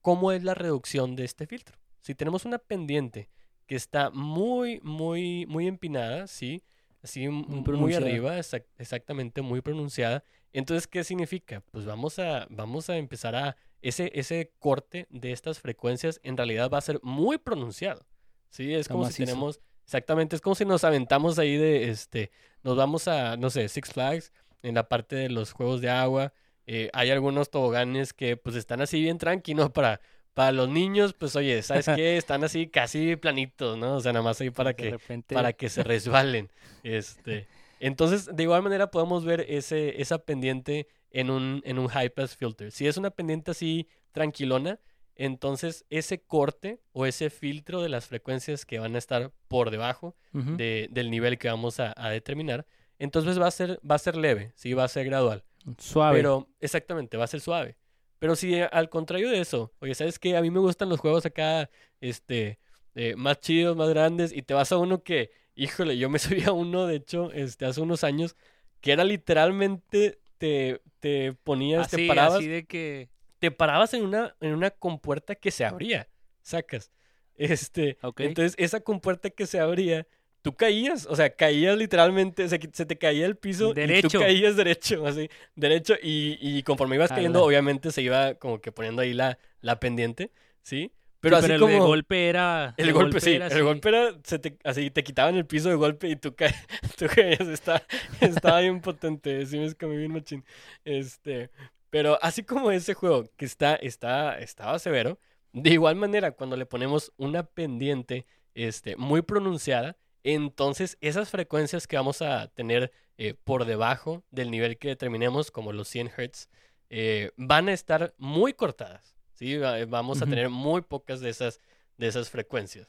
cómo 0.00 0.32
es 0.32 0.44
la 0.44 0.54
reducción 0.54 1.16
de 1.16 1.24
este 1.24 1.46
filtro. 1.46 1.78
Si 2.00 2.14
tenemos 2.14 2.44
una 2.44 2.58
pendiente 2.58 3.28
que 3.66 3.76
está 3.76 4.10
muy, 4.10 4.80
muy, 4.82 5.46
muy 5.46 5.66
empinada, 5.66 6.26
¿sí? 6.26 6.64
Así 7.02 7.28
muy, 7.28 7.94
arriba, 7.94 8.36
exac- 8.38 8.66
exactamente, 8.78 9.40
muy 9.42 9.60
pronunciada. 9.62 10.22
Entonces, 10.52 10.86
¿qué 10.86 11.02
significa? 11.04 11.62
Pues 11.70 11.84
vamos 11.86 12.18
a, 12.18 12.46
vamos 12.50 12.90
a 12.90 12.96
empezar 12.96 13.34
a... 13.34 13.56
Ese, 13.82 14.10
ese 14.14 14.52
corte 14.58 15.06
de 15.08 15.32
estas 15.32 15.58
frecuencias 15.58 16.20
en 16.22 16.36
realidad 16.36 16.68
va 16.70 16.76
a 16.76 16.82
ser 16.82 17.00
muy 17.02 17.38
pronunciado. 17.38 18.04
Sí, 18.50 18.74
es 18.74 18.80
Está 18.80 18.92
como 18.92 19.06
si 19.08 19.24
tenemos... 19.24 19.60
Exactamente, 19.84 20.36
es 20.36 20.42
como 20.42 20.54
si 20.54 20.64
nos 20.64 20.84
aventamos 20.84 21.38
ahí 21.38 21.56
de, 21.56 21.90
este, 21.90 22.30
nos 22.62 22.76
vamos 22.76 23.08
a, 23.08 23.36
no 23.36 23.48
sé, 23.50 23.68
Six 23.68 23.92
Flags, 23.92 24.32
en 24.62 24.74
la 24.74 24.88
parte 24.88 25.16
de 25.16 25.30
los 25.30 25.52
juegos 25.52 25.80
de 25.80 25.88
agua. 25.90 26.32
eh, 26.66 26.90
hay 26.92 27.10
algunos 27.10 27.50
toboganes 27.50 28.12
que 28.12 28.36
pues 28.36 28.54
están 28.54 28.80
así 28.80 29.00
bien 29.00 29.18
tranquilos 29.18 29.70
para, 29.70 30.00
para 30.34 30.52
los 30.52 30.68
niños, 30.68 31.12
pues 31.12 31.34
oye, 31.36 31.62
¿sabes 31.62 31.86
qué? 31.96 32.16
Están 32.16 32.44
así 32.44 32.68
casi 32.68 33.16
planitos, 33.16 33.76
¿no? 33.78 33.96
O 33.96 34.00
sea, 34.00 34.12
nada 34.12 34.22
más 34.24 34.40
ahí 34.40 34.50
para 34.50 34.74
que, 34.74 34.90
repente 34.90 35.34
para 35.34 35.52
que 35.52 35.68
se 35.68 35.82
resbalen. 35.82 36.48
Este, 36.82 37.46
entonces, 37.80 38.28
de 38.34 38.42
igual 38.42 38.62
manera 38.62 38.90
podemos 38.90 39.24
ver 39.24 39.44
ese, 39.48 40.00
esa 40.00 40.18
pendiente 40.18 40.86
en 41.10 41.30
un, 41.30 41.62
en 41.64 41.78
un 41.78 41.88
high 41.88 42.10
pass 42.10 42.36
filter. 42.36 42.70
Si 42.72 42.86
es 42.86 42.96
una 42.96 43.10
pendiente 43.10 43.50
así 43.50 43.88
tranquilona, 44.12 44.78
entonces 45.16 45.84
ese 45.90 46.22
corte 46.22 46.80
o 46.92 47.04
ese 47.06 47.30
filtro 47.30 47.82
de 47.82 47.88
las 47.88 48.06
frecuencias 48.06 48.64
que 48.64 48.78
van 48.78 48.94
a 48.94 48.98
estar 48.98 49.32
por 49.48 49.70
debajo 49.70 50.16
de- 50.56 50.88
del 50.90 51.10
nivel 51.10 51.38
que 51.38 51.48
vamos 51.48 51.80
a, 51.80 51.92
a 51.96 52.08
determinar, 52.10 52.66
entonces 52.98 53.40
va 53.40 53.46
a 53.46 53.50
ser, 53.50 53.80
va 53.88 53.96
a 53.96 53.98
ser 53.98 54.16
leve, 54.16 54.52
sí, 54.54 54.72
va 54.74 54.84
a 54.84 54.88
ser 54.88 55.04
gradual. 55.06 55.42
suave. 55.78 56.18
Pero, 56.18 56.48
exactamente, 56.60 57.16
va 57.16 57.24
a 57.24 57.28
ser 57.28 57.40
suave. 57.40 57.76
Pero 58.20 58.36
si 58.36 58.54
eh, 58.54 58.68
al 58.70 58.88
contrario 58.88 59.30
de 59.30 59.40
eso, 59.40 59.72
oye, 59.80 59.94
¿sabes 59.96 60.18
qué? 60.20 60.36
A 60.36 60.42
mí 60.42 60.50
me 60.50 60.60
gustan 60.60 60.88
los 60.88 61.00
juegos 61.00 61.26
acá, 61.26 61.68
este, 62.00 62.60
eh, 62.94 63.16
más 63.16 63.40
chidos, 63.40 63.76
más 63.76 63.88
grandes, 63.88 64.32
y 64.32 64.42
te 64.42 64.54
vas 64.54 64.70
a 64.70 64.76
uno 64.76 65.02
que, 65.02 65.32
híjole, 65.56 65.98
yo 65.98 66.08
me 66.08 66.18
subí 66.20 66.44
a 66.44 66.52
uno, 66.52 66.86
de 66.86 66.96
hecho, 66.96 67.32
este, 67.32 67.64
hace 67.64 67.80
unos 67.80 68.04
años, 68.04 68.36
que 68.80 68.92
era 68.92 69.04
literalmente, 69.04 70.20
te, 70.38 70.80
te 71.00 71.32
ponías, 71.32 71.90
te 71.90 71.96
así, 71.96 72.08
parabas, 72.08 72.38
así 72.38 72.46
de 72.46 72.66
que 72.66 73.08
te 73.40 73.50
parabas 73.50 73.94
en 73.94 74.04
una, 74.04 74.36
en 74.40 74.54
una 74.54 74.70
compuerta 74.70 75.34
que 75.34 75.50
se 75.50 75.64
abría, 75.64 76.08
sacas. 76.42 76.92
Este, 77.40 77.96
Ok. 78.02 78.20
entonces 78.20 78.54
esa 78.58 78.80
compuerta 78.80 79.30
que 79.30 79.46
se 79.46 79.60
abría, 79.60 80.06
tú 80.42 80.54
caías, 80.56 81.06
o 81.06 81.16
sea, 81.16 81.34
caías 81.34 81.76
literalmente, 81.78 82.48
se, 82.48 82.58
se 82.72 82.86
te 82.86 82.98
caía 82.98 83.26
el 83.26 83.36
piso 83.36 83.78
y 83.82 83.92
Derecho. 83.92 84.08
tú 84.08 84.12
caías 84.14 84.56
derecho, 84.56 85.06
así, 85.06 85.28
derecho 85.54 85.94
y, 86.02 86.38
y 86.40 86.62
conforme 86.62 86.96
ibas 86.96 87.12
cayendo, 87.12 87.42
Ala. 87.42 87.44
obviamente 87.44 87.92
se 87.92 88.02
iba 88.02 88.34
como 88.34 88.60
que 88.60 88.72
poniendo 88.72 89.02
ahí 89.02 89.12
la, 89.14 89.38
la 89.60 89.80
pendiente, 89.80 90.32
¿sí? 90.62 90.92
Pero 91.20 91.36
Sí, 91.36 91.36
así 91.36 91.52
el 91.52 91.64
como... 91.64 91.68
de 91.68 91.80
golpe 91.80 92.28
era. 92.28 92.76
El 92.76 92.92
golpe, 92.92 93.20
sí, 93.20 93.32
era 93.36 93.46
el 93.48 93.62
así. 93.62 93.62
golpe 93.62 93.90
era, 93.90 94.18
se 94.24 94.38
te, 94.38 94.58
así, 94.64 94.90
te 94.90 95.04
quitaban 95.04 95.36
el 95.36 95.46
piso 95.46 95.68
de 95.68 95.74
golpe 95.76 96.08
y 96.08 96.16
tú, 96.16 96.34
ca- 96.34 96.54
tú 96.98 97.06
caías, 97.14 97.40
está, 97.42 97.84
estaba 98.20 98.60
bien 98.60 98.80
potente, 98.80 99.44
sí 99.46 99.58
me 99.58 99.66
escamé 99.66 99.96
bien 99.98 100.12
machín, 100.12 100.44
este, 100.84 101.50
pero 101.90 102.18
así 102.22 102.42
como 102.44 102.70
ese 102.70 102.94
juego, 102.94 103.24
que 103.36 103.44
está, 103.44 103.76
está, 103.76 104.38
estaba 104.38 104.78
severo, 104.78 105.18
de 105.52 105.70
igual 105.70 105.96
manera, 105.96 106.32
cuando 106.32 106.56
le 106.56 106.66
ponemos 106.66 107.12
una 107.18 107.42
pendiente, 107.44 108.26
este, 108.54 108.96
muy 108.96 109.22
pronunciada, 109.22 109.96
entonces 110.24 110.96
esas 111.00 111.30
frecuencias 111.30 111.86
que 111.86 111.96
vamos 111.96 112.22
a 112.22 112.48
tener 112.48 112.92
eh, 113.18 113.34
por 113.44 113.64
debajo 113.64 114.22
del 114.30 114.50
nivel 114.50 114.78
que 114.78 114.88
determinemos, 114.88 115.50
como 115.50 115.72
los 115.72 115.88
100 115.88 116.08
Hz, 116.08 116.48
eh, 116.90 117.30
van 117.36 117.68
a 117.68 117.72
estar 117.72 118.14
muy 118.18 118.52
cortadas, 118.52 119.14
¿sí? 119.34 119.56
Va- 119.56 119.84
Vamos 119.86 120.22
a 120.22 120.26
tener 120.26 120.48
muy 120.48 120.82
pocas 120.82 121.20
de 121.20 121.30
esas, 121.30 121.60
de 121.98 122.08
esas 122.08 122.30
frecuencias, 122.30 122.88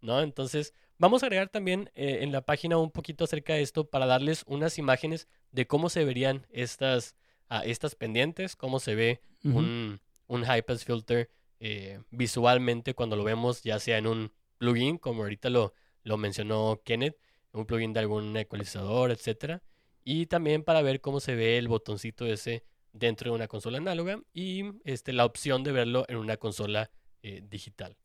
¿no? 0.00 0.20
Entonces, 0.22 0.74
vamos 0.98 1.22
a 1.22 1.26
agregar 1.26 1.48
también 1.48 1.90
eh, 1.94 2.18
en 2.22 2.32
la 2.32 2.40
página 2.42 2.78
un 2.78 2.90
poquito 2.90 3.24
acerca 3.24 3.54
de 3.54 3.62
esto 3.62 3.88
para 3.88 4.06
darles 4.06 4.42
unas 4.46 4.78
imágenes 4.78 5.28
de 5.52 5.66
cómo 5.66 5.88
se 5.90 6.04
verían 6.04 6.46
estas, 6.50 7.14
ah, 7.48 7.62
estas 7.64 7.94
pendientes, 7.94 8.56
cómo 8.56 8.80
se 8.80 8.94
ve 8.94 9.20
un, 9.56 10.00
un 10.26 10.44
high 10.44 10.62
pass 10.62 10.84
filter 10.84 11.30
eh, 11.60 12.00
visualmente 12.10 12.94
cuando 12.94 13.16
lo 13.16 13.24
vemos, 13.24 13.62
ya 13.62 13.78
sea 13.78 13.98
en 13.98 14.06
un 14.06 14.32
plugin, 14.58 14.98
como 14.98 15.22
ahorita 15.22 15.50
lo, 15.50 15.72
lo 16.06 16.16
mencionó 16.16 16.80
Kenneth, 16.84 17.18
un 17.52 17.66
plugin 17.66 17.92
de 17.92 17.98
algún 17.98 18.36
ecualizador, 18.36 19.10
etcétera, 19.10 19.60
y 20.04 20.26
también 20.26 20.62
para 20.62 20.80
ver 20.80 21.00
cómo 21.00 21.18
se 21.18 21.34
ve 21.34 21.58
el 21.58 21.66
botoncito 21.66 22.26
ese 22.26 22.62
dentro 22.92 23.30
de 23.30 23.34
una 23.34 23.48
consola 23.48 23.78
análoga 23.78 24.20
y 24.32 24.62
este, 24.84 25.12
la 25.12 25.24
opción 25.24 25.64
de 25.64 25.72
verlo 25.72 26.04
en 26.06 26.18
una 26.18 26.36
consola 26.36 26.90
eh, 27.24 27.42
digital. 27.50 27.96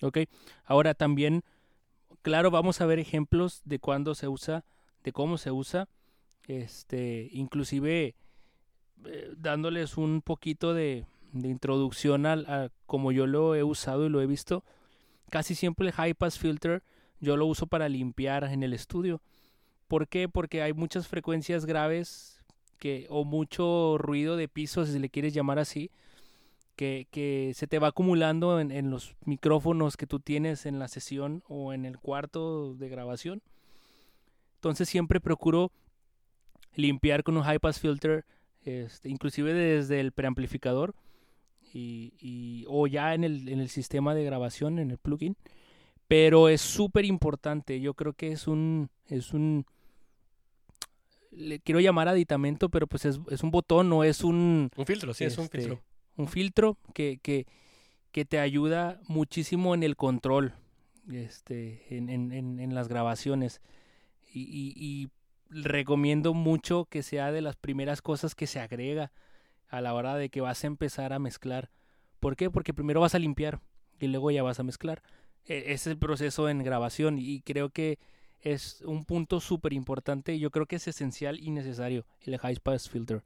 Ok. 0.00 0.20
Ahora 0.64 0.94
también, 0.94 1.44
claro, 2.22 2.50
vamos 2.50 2.80
a 2.80 2.86
ver 2.86 2.98
ejemplos 2.98 3.60
de 3.66 3.78
cuándo 3.78 4.14
se 4.14 4.28
usa, 4.28 4.64
de 5.04 5.12
cómo 5.12 5.36
se 5.36 5.50
usa, 5.50 5.90
este, 6.48 7.28
inclusive 7.30 8.14
eh, 9.04 9.34
dándoles 9.36 9.98
un 9.98 10.22
poquito 10.22 10.72
de, 10.72 11.04
introducción 11.34 12.24
al, 12.24 12.46
a 12.46 12.70
como 12.86 13.12
yo 13.12 13.26
lo 13.26 13.54
he 13.54 13.62
usado 13.62 14.06
y 14.06 14.08
lo 14.08 14.22
he 14.22 14.26
visto. 14.26 14.64
Casi 15.30 15.54
siempre 15.54 15.86
el 15.86 15.92
high 15.92 16.14
pass 16.14 16.38
filter 16.38 16.82
yo 17.20 17.36
lo 17.36 17.46
uso 17.46 17.66
para 17.66 17.88
limpiar 17.88 18.44
en 18.44 18.62
el 18.62 18.72
estudio. 18.72 19.20
¿Por 19.88 20.08
qué? 20.08 20.28
Porque 20.28 20.62
hay 20.62 20.72
muchas 20.72 21.08
frecuencias 21.08 21.66
graves 21.66 22.44
que 22.78 23.06
o 23.08 23.24
mucho 23.24 23.96
ruido 23.98 24.36
de 24.36 24.48
piso, 24.48 24.84
si 24.84 24.98
le 24.98 25.08
quieres 25.08 25.32
llamar 25.32 25.58
así, 25.58 25.90
que, 26.76 27.06
que 27.10 27.52
se 27.54 27.66
te 27.66 27.78
va 27.78 27.88
acumulando 27.88 28.60
en, 28.60 28.70
en 28.70 28.90
los 28.90 29.16
micrófonos 29.24 29.96
que 29.96 30.06
tú 30.06 30.20
tienes 30.20 30.66
en 30.66 30.78
la 30.78 30.88
sesión 30.88 31.42
o 31.48 31.72
en 31.72 31.86
el 31.86 31.98
cuarto 31.98 32.74
de 32.74 32.88
grabación. 32.88 33.42
Entonces 34.56 34.88
siempre 34.88 35.20
procuro 35.20 35.72
limpiar 36.74 37.22
con 37.22 37.36
un 37.36 37.44
high 37.44 37.58
pass 37.58 37.80
filter, 37.80 38.26
este, 38.62 39.08
inclusive 39.08 39.54
desde 39.54 40.00
el 40.00 40.12
preamplificador 40.12 40.94
y, 41.76 42.12
y- 42.20 42.64
o 42.68 42.86
ya 42.86 43.14
en 43.14 43.24
el, 43.24 43.48
en 43.48 43.60
el 43.60 43.68
sistema 43.68 44.14
de 44.14 44.24
grabación, 44.24 44.78
en 44.78 44.90
el 44.90 44.98
plugin. 44.98 45.36
Pero 46.08 46.48
es 46.48 46.60
súper 46.60 47.04
importante. 47.04 47.80
Yo 47.80 47.94
creo 47.94 48.12
que 48.12 48.32
es 48.32 48.46
un, 48.46 48.90
es 49.08 49.32
un, 49.34 49.66
le 51.30 51.58
quiero 51.60 51.80
llamar 51.80 52.08
aditamento, 52.08 52.68
pero 52.68 52.86
pues 52.86 53.04
es, 53.04 53.20
es 53.30 53.42
un 53.42 53.50
botón, 53.50 53.88
no 53.88 54.04
es 54.04 54.22
un, 54.24 54.70
Un 54.76 54.86
filtro, 54.86 55.12
sí, 55.12 55.24
es 55.24 55.36
un 55.38 55.44
Este, 55.44 55.58
filtro. 55.60 55.82
un 56.16 56.28
filtro 56.28 56.78
que, 56.94 57.18
que, 57.22 57.46
que 58.12 58.24
te 58.24 58.38
ayuda 58.38 59.00
muchísimo 59.08 59.74
en 59.74 59.82
el 59.82 59.96
control, 59.96 60.54
este, 61.12 61.84
en, 61.94 62.08
en, 62.08 62.32
en, 62.32 62.60
en 62.60 62.74
las 62.74 62.88
grabaciones. 62.88 63.60
Y, 64.32 64.42
y, 64.42 64.74
y 64.76 65.08
recomiendo 65.50 66.34
mucho 66.34 66.86
que 66.86 67.02
sea 67.02 67.32
de 67.32 67.40
las 67.40 67.56
primeras 67.56 68.00
cosas 68.02 68.34
que 68.34 68.46
se 68.46 68.60
agrega 68.60 69.12
a 69.68 69.80
la 69.80 69.94
hora 69.94 70.16
de 70.16 70.28
que 70.28 70.40
vas 70.40 70.62
a 70.64 70.66
empezar 70.66 71.12
a 71.12 71.18
mezclar. 71.18 71.70
¿Por 72.20 72.36
qué? 72.36 72.50
Porque 72.50 72.74
primero 72.74 73.00
vas 73.00 73.14
a 73.14 73.18
limpiar 73.18 73.60
y 74.00 74.06
luego 74.08 74.30
ya 74.30 74.42
vas 74.42 74.60
a 74.60 74.62
mezclar. 74.62 75.02
E- 75.44 75.58
Ese 75.58 75.72
es 75.74 75.86
el 75.88 75.98
proceso 75.98 76.48
en 76.48 76.62
grabación 76.62 77.18
y 77.18 77.40
creo 77.42 77.70
que 77.70 77.98
es 78.40 78.82
un 78.86 79.04
punto 79.04 79.40
súper 79.40 79.72
importante 79.72 80.34
y 80.34 80.38
yo 80.38 80.50
creo 80.50 80.66
que 80.66 80.76
es 80.76 80.86
esencial 80.88 81.40
y 81.40 81.50
necesario 81.50 82.04
el 82.22 82.38
high 82.38 82.58
pass 82.62 82.88
filter. 82.88 83.22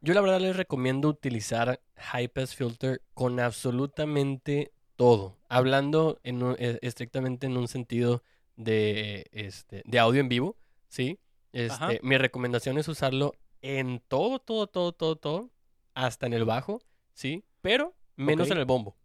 Yo 0.00 0.14
la 0.14 0.20
verdad 0.20 0.40
les 0.40 0.56
recomiendo 0.56 1.08
utilizar 1.08 1.80
High 1.96 2.28
Pass 2.28 2.54
Filter 2.54 3.00
con 3.14 3.40
absolutamente 3.40 4.70
todo. 4.96 5.36
Hablando 5.48 6.20
en 6.22 6.42
un- 6.42 6.56
eh, 6.58 6.78
estrictamente 6.82 7.46
en 7.46 7.56
un 7.56 7.66
sentido 7.66 8.22
de, 8.56 9.26
este, 9.32 9.82
de 9.84 9.98
audio 9.98 10.20
en 10.20 10.28
vivo, 10.28 10.56
¿sí? 10.88 11.18
Este, 11.52 12.00
mi 12.02 12.18
recomendación 12.18 12.78
es 12.78 12.88
usarlo 12.88 13.34
en 13.62 14.00
todo, 14.06 14.38
todo, 14.38 14.66
todo, 14.66 14.92
todo, 14.92 15.16
todo, 15.16 15.50
hasta 15.96 16.26
en 16.26 16.34
el 16.34 16.44
bajo, 16.44 16.80
¿sí? 17.14 17.42
Pero 17.62 17.96
menos 18.16 18.50
en 18.50 18.58
el 18.58 18.66
bombo, 18.66 18.96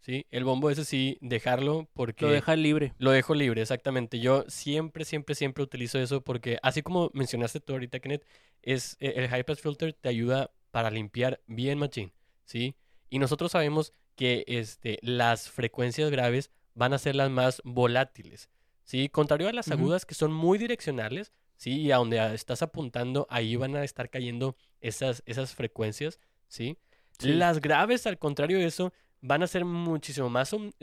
¿sí? 0.00 0.26
El 0.30 0.44
bombo 0.44 0.68
ese 0.70 0.84
sí, 0.84 1.16
dejarlo 1.22 1.88
porque... 1.94 2.26
Lo 2.26 2.32
dejas 2.32 2.58
libre. 2.58 2.92
Lo 2.98 3.12
dejo 3.12 3.34
libre, 3.34 3.62
exactamente. 3.62 4.18
Yo 4.18 4.44
siempre, 4.48 5.04
siempre, 5.04 5.36
siempre 5.36 5.62
utilizo 5.62 5.98
eso 6.00 6.20
porque, 6.20 6.58
así 6.62 6.82
como 6.82 7.10
mencionaste 7.14 7.60
tú 7.60 7.72
ahorita, 7.74 8.00
Kenneth, 8.00 8.26
es, 8.60 8.96
eh, 9.00 9.14
el 9.16 9.28
High 9.28 9.44
Pass 9.44 9.60
Filter 9.60 9.94
te 9.94 10.08
ayuda 10.08 10.50
para 10.72 10.90
limpiar 10.90 11.40
bien 11.46 11.78
machine, 11.78 12.12
¿sí? 12.44 12.74
Y 13.08 13.20
nosotros 13.20 13.52
sabemos 13.52 13.92
que 14.16 14.44
este, 14.48 14.98
las 15.02 15.48
frecuencias 15.48 16.10
graves 16.10 16.50
van 16.74 16.92
a 16.92 16.98
ser 16.98 17.14
las 17.14 17.30
más 17.30 17.62
volátiles, 17.64 18.50
¿sí? 18.82 19.08
Contrario 19.08 19.48
a 19.48 19.52
las 19.52 19.70
agudas 19.70 20.04
que 20.06 20.14
son 20.14 20.32
muy 20.32 20.58
direccionales, 20.58 21.32
¿sí? 21.56 21.82
Y 21.82 21.92
a 21.92 21.98
donde 21.98 22.34
estás 22.34 22.62
apuntando, 22.62 23.28
ahí 23.30 23.54
van 23.54 23.76
a 23.76 23.84
estar 23.84 24.10
cayendo 24.10 24.56
esas, 24.80 25.22
esas 25.26 25.54
frecuencias, 25.54 26.18
¿sí? 26.52 26.76
Sí. 27.18 27.32
Las 27.32 27.60
graves, 27.60 28.06
al 28.06 28.18
contrario 28.18 28.58
de 28.58 28.66
eso, 28.66 28.92
van 29.22 29.42
a 29.42 29.46
ser 29.46 29.64
muchísimo 29.64 30.28
más, 30.28 30.50
son, 30.50 30.74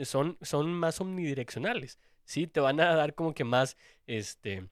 son 0.42 0.74
más 0.74 1.00
omnidireccionales, 1.00 1.98
¿sí? 2.24 2.48
Te 2.48 2.58
van 2.58 2.80
a 2.80 2.94
dar 2.96 3.14
como 3.14 3.34
que 3.34 3.44
más, 3.44 3.76
este, 4.06 4.68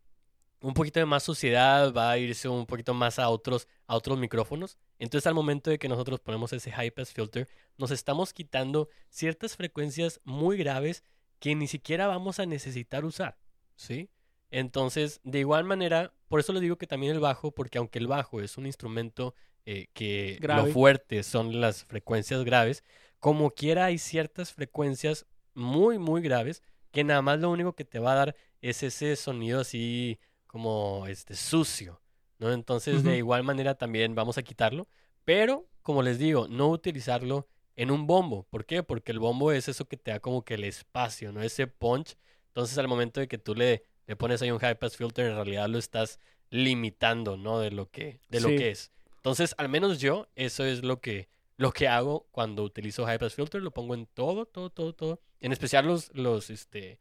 un 0.61 0.75
poquito 0.75 0.99
de 0.99 1.07
más 1.07 1.23
suciedad, 1.23 1.93
va 1.93 2.11
a 2.11 2.19
irse 2.19 2.49
un 2.49 2.67
poquito 2.67 2.95
más 2.95 3.21
a 3.21 3.29
otros, 3.29 3.69
a 3.87 3.95
otros 3.95 4.19
micrófonos. 4.19 4.77
Entonces, 4.99 5.27
al 5.29 5.35
momento 5.35 5.71
de 5.71 5.79
que 5.79 5.89
nosotros 5.89 6.19
ponemos 6.19 6.53
ese 6.53 6.73
high 6.73 6.91
pass 6.91 7.13
filter, 7.13 7.49
nos 7.77 7.93
estamos 7.93 8.33
quitando 8.33 8.89
ciertas 9.09 9.55
frecuencias 9.55 10.21
muy 10.25 10.57
graves 10.57 11.05
que 11.39 11.55
ni 11.55 11.69
siquiera 11.69 12.09
vamos 12.09 12.41
a 12.41 12.47
necesitar 12.47 13.05
usar, 13.05 13.39
¿sí? 13.77 14.11
Entonces, 14.51 15.21
de 15.25 15.41
igual 15.41 15.65
manera, 15.65 16.13
por 16.29 16.41
eso 16.41 16.53
les 16.53 16.63
digo 16.63 16.77
que 16.77 16.87
también 16.87 17.13
el 17.13 17.21
bajo, 17.21 17.53
porque 17.53 17.79
aunque 17.79 17.99
el 17.99 18.07
bajo 18.07 18.41
es 18.41 18.57
un 18.57 18.67
instrumento 18.67 19.35
eh, 19.67 19.89
que 19.93 20.39
Grave. 20.41 20.69
lo 20.69 20.73
fuerte 20.73 21.23
son 21.23 21.61
las 21.61 21.85
frecuencias 21.85 22.45
graves, 22.45 22.85
como 23.21 23.51
quiera 23.51 23.87
hay 23.87 23.99
ciertas 23.99 24.53
frecuencias 24.53 25.27
muy, 25.55 25.99
muy 25.99 26.23
graves 26.23 26.63
que 26.91 27.05
nada 27.05 27.21
más 27.23 27.41
lo 27.41 27.51
único 27.51 27.75
que 27.75 27.85
te 27.85 27.99
va 27.99 28.13
a 28.13 28.17
dar 28.17 28.37
es 28.63 28.83
ese 28.83 29.15
sonido 29.17 29.61
así 29.61 30.19
como 30.47 31.07
este 31.07 31.35
sucio, 31.35 32.01
¿no? 32.39 32.53
Entonces, 32.53 33.05
de 33.05 33.19
igual 33.19 33.45
manera 33.45 33.75
también 33.75 34.15
vamos 34.15 34.39
a 34.39 34.43
quitarlo, 34.43 34.89
pero 35.25 35.69
como 35.83 36.03
les 36.03 36.19
digo, 36.19 36.49
no 36.49 36.69
utilizarlo 36.69 37.47
en 37.77 37.91
un 37.91 38.07
bombo. 38.07 38.45
¿Por 38.51 38.67
qué? 38.67 38.83
Porque 38.83 39.13
el 39.13 39.19
bombo 39.19 39.53
es 39.53 39.69
eso 39.69 39.87
que 39.87 39.97
te 39.97 40.11
da 40.11 40.21
como 40.21 40.45
que 40.45 40.55
el 40.55 40.65
espacio, 40.65 41.33
¿no? 41.33 41.43
Ese 41.43 41.67
punch. 41.67 42.17
Entonces, 42.49 42.77
al 42.79 42.89
momento 42.89 43.21
de 43.21 43.29
que 43.29 43.39
tú 43.39 43.55
le, 43.55 43.85
le 44.09 44.17
pones 44.17 44.43
ahí 44.43 44.51
un 44.51 44.59
high 44.59 44.77
pass 44.79 44.97
filter, 44.97 45.27
en 45.27 45.37
realidad 45.37 45.69
lo 45.69 45.79
estás 45.79 46.19
limitando, 46.51 47.37
¿no? 47.37 47.61
De 47.61 47.71
lo 47.71 47.91
que, 47.91 48.21
de 48.29 48.41
lo 48.41 48.49
Sí. 48.49 48.57
que 48.57 48.71
es. 48.71 48.91
Entonces, 49.17 49.55
al 49.59 49.69
menos 49.69 50.01
yo, 50.01 50.27
eso 50.35 50.65
es 50.65 50.83
lo 50.83 51.01
que, 51.01 51.29
lo 51.57 51.73
que 51.73 51.87
hago 51.89 52.27
cuando 52.31 52.63
utilizo 52.65 53.05
high 53.05 53.19
pass 53.19 53.35
filter, 53.35 53.63
lo 53.63 53.71
pongo 53.71 53.95
en 53.95 54.07
todo, 54.07 54.47
todo, 54.47 54.71
todo, 54.71 54.95
todo. 54.95 55.21
En 55.41 55.53
especial 55.53 55.87
los, 55.87 56.13
los, 56.15 56.51
este, 56.51 56.99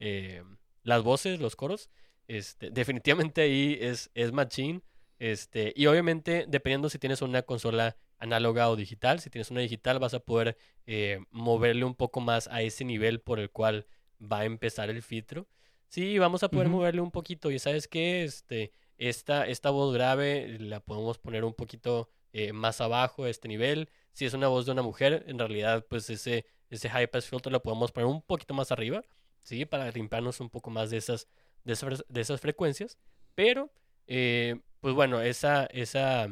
eh, 0.00 0.42
las 0.82 1.02
voces, 1.02 1.40
los 1.40 1.54
coros. 1.56 1.90
Este, 2.28 2.70
definitivamente 3.30 3.42
ahí 3.42 3.78
es, 3.80 4.10
es 4.14 4.32
machine. 4.32 4.80
Este, 5.18 5.72
y 5.76 5.86
obviamente, 5.86 6.44
dependiendo 6.48 6.88
si 6.90 6.98
tienes 6.98 7.22
una 7.22 7.42
consola 7.42 7.96
análoga 8.18 8.68
o 8.70 8.76
digital, 8.76 9.20
si 9.20 9.28
tienes 9.30 9.50
una 9.50 9.60
digital, 9.60 9.98
vas 9.98 10.14
a 10.14 10.20
poder 10.20 10.56
eh, 10.86 11.20
moverle 11.30 11.84
un 11.84 11.94
poco 11.94 12.20
más 12.20 12.48
a 12.48 12.62
ese 12.62 12.84
nivel 12.84 13.20
por 13.20 13.38
el 13.40 13.50
cual 13.50 13.86
va 14.20 14.40
a 14.40 14.44
empezar 14.44 14.88
el 14.90 15.02
filtro. 15.02 15.46
Sí, 15.88 16.18
vamos 16.18 16.42
a 16.42 16.48
poder 16.48 16.68
moverle 16.68 17.00
un 17.00 17.10
poquito. 17.10 17.50
Y 17.50 17.58
sabes 17.58 17.88
qué, 17.88 18.24
este, 18.24 18.72
esta, 18.98 19.46
esta 19.46 19.70
voz 19.70 19.94
grave 19.94 20.58
la 20.58 20.80
podemos 20.80 21.18
poner 21.18 21.44
un 21.44 21.54
poquito 21.54 22.08
eh, 22.32 22.52
más 22.52 22.80
abajo 22.80 23.24
de 23.24 23.30
este 23.30 23.48
nivel. 23.48 23.88
Si 24.12 24.24
es 24.24 24.34
una 24.34 24.48
voz 24.48 24.66
de 24.66 24.72
una 24.72 24.82
mujer, 24.82 25.24
en 25.26 25.38
realidad, 25.38 25.84
pues 25.88 26.10
ese, 26.10 26.46
ese 26.70 26.88
high 26.90 27.06
pass 27.06 27.26
filter 27.26 27.52
lo 27.52 27.62
podemos 27.62 27.92
poner 27.92 28.06
un 28.06 28.22
poquito 28.22 28.54
más 28.54 28.72
arriba, 28.72 29.04
¿sí? 29.42 29.64
Para 29.64 29.90
limpiarnos 29.90 30.40
un 30.40 30.50
poco 30.50 30.70
más 30.70 30.90
de 30.90 30.98
esas, 30.98 31.28
de 31.64 31.72
esas, 31.74 32.04
de 32.08 32.20
esas 32.20 32.40
frecuencias. 32.40 32.98
Pero, 33.34 33.70
eh, 34.06 34.60
pues 34.80 34.94
bueno, 34.94 35.20
esa, 35.20 35.66
esa, 35.66 36.28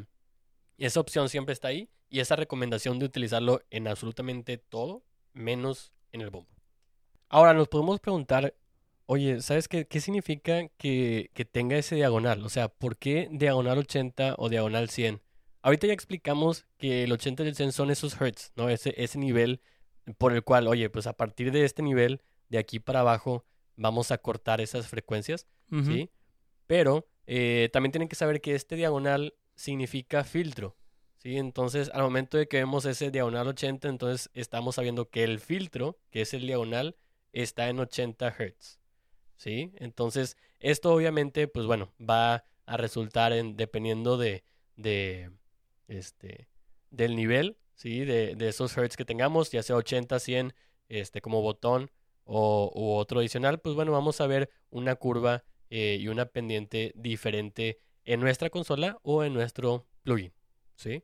esa 0.78 1.00
opción 1.00 1.28
siempre 1.28 1.52
está 1.52 1.68
ahí 1.68 1.90
y 2.08 2.20
esa 2.20 2.36
recomendación 2.36 2.98
de 2.98 3.06
utilizarlo 3.06 3.62
en 3.70 3.88
absolutamente 3.88 4.58
todo, 4.58 5.04
menos 5.32 5.92
en 6.12 6.20
el 6.20 6.30
bombo. 6.30 6.50
Ahora 7.28 7.52
nos 7.52 7.68
podemos 7.68 8.00
preguntar, 8.00 8.54
oye, 9.06 9.40
¿sabes 9.40 9.68
qué, 9.68 9.86
qué 9.86 10.00
significa 10.00 10.68
que, 10.76 11.30
que 11.34 11.44
tenga 11.44 11.76
ese 11.76 11.94
diagonal? 11.96 12.42
O 12.44 12.48
sea, 12.48 12.68
¿por 12.68 12.96
qué 12.96 13.28
diagonal 13.30 13.78
80 13.78 14.34
o 14.38 14.48
diagonal 14.48 14.88
100? 14.90 15.20
Ahorita 15.62 15.86
ya 15.86 15.92
explicamos 15.92 16.66
que 16.76 17.04
el 17.04 17.12
80 17.12 17.44
y 17.44 17.48
el 17.48 17.56
100 17.56 17.72
son 17.72 17.90
esos 17.90 18.20
hertz, 18.20 18.52
¿no? 18.56 18.68
Ese, 18.68 18.94
ese 18.96 19.18
nivel 19.18 19.60
por 20.18 20.32
el 20.32 20.42
cual, 20.42 20.68
oye, 20.68 20.90
pues 20.90 21.06
a 21.06 21.14
partir 21.14 21.52
de 21.52 21.64
este 21.64 21.82
nivel, 21.82 22.22
de 22.48 22.58
aquí 22.58 22.78
para 22.78 23.00
abajo, 23.00 23.44
vamos 23.76 24.10
a 24.10 24.18
cortar 24.18 24.60
esas 24.60 24.88
frecuencias. 24.88 25.46
¿sí? 25.70 26.10
Pero 26.66 27.06
eh, 27.26 27.70
también 27.72 27.92
tienen 27.92 28.08
que 28.08 28.16
saber 28.16 28.40
que 28.40 28.54
este 28.54 28.76
diagonal 28.76 29.34
significa 29.54 30.24
filtro, 30.24 30.76
¿sí? 31.16 31.36
Entonces, 31.36 31.90
al 31.94 32.02
momento 32.02 32.36
de 32.36 32.48
que 32.48 32.58
vemos 32.58 32.84
ese 32.84 33.10
diagonal 33.10 33.48
80, 33.48 33.88
entonces 33.88 34.30
estamos 34.34 34.76
sabiendo 34.76 35.08
que 35.08 35.24
el 35.24 35.40
filtro, 35.40 35.98
que 36.10 36.20
es 36.20 36.34
el 36.34 36.46
diagonal, 36.46 36.96
está 37.32 37.68
en 37.68 37.80
80 37.80 38.30
Hz, 38.30 38.78
¿sí? 39.36 39.72
Entonces, 39.76 40.36
esto 40.60 40.92
obviamente, 40.92 41.48
pues 41.48 41.66
bueno, 41.66 41.92
va 42.00 42.44
a 42.66 42.76
resultar 42.76 43.32
en, 43.32 43.56
dependiendo 43.56 44.16
de, 44.16 44.44
de, 44.76 45.30
este, 45.88 46.48
del 46.90 47.16
nivel, 47.16 47.58
¿sí? 47.74 48.04
De, 48.04 48.34
de 48.36 48.48
esos 48.48 48.72
Hz 48.76 48.96
que 48.96 49.04
tengamos, 49.04 49.50
ya 49.50 49.62
sea 49.62 49.76
80, 49.76 50.18
100, 50.18 50.54
este, 50.88 51.20
como 51.20 51.42
botón 51.42 51.90
o 52.24 52.72
u 52.74 52.94
otro 52.94 53.20
adicional, 53.20 53.60
pues 53.60 53.74
bueno, 53.74 53.92
vamos 53.92 54.20
a 54.20 54.26
ver 54.26 54.50
una 54.70 54.96
curva 54.96 55.44
eh, 55.70 55.98
y 56.00 56.08
una 56.08 56.26
pendiente 56.26 56.92
diferente 56.94 57.78
en 58.04 58.20
nuestra 58.20 58.50
consola 58.50 58.98
o 59.02 59.24
en 59.24 59.34
nuestro 59.34 59.86
plugin, 60.02 60.32
¿sí? 60.76 61.02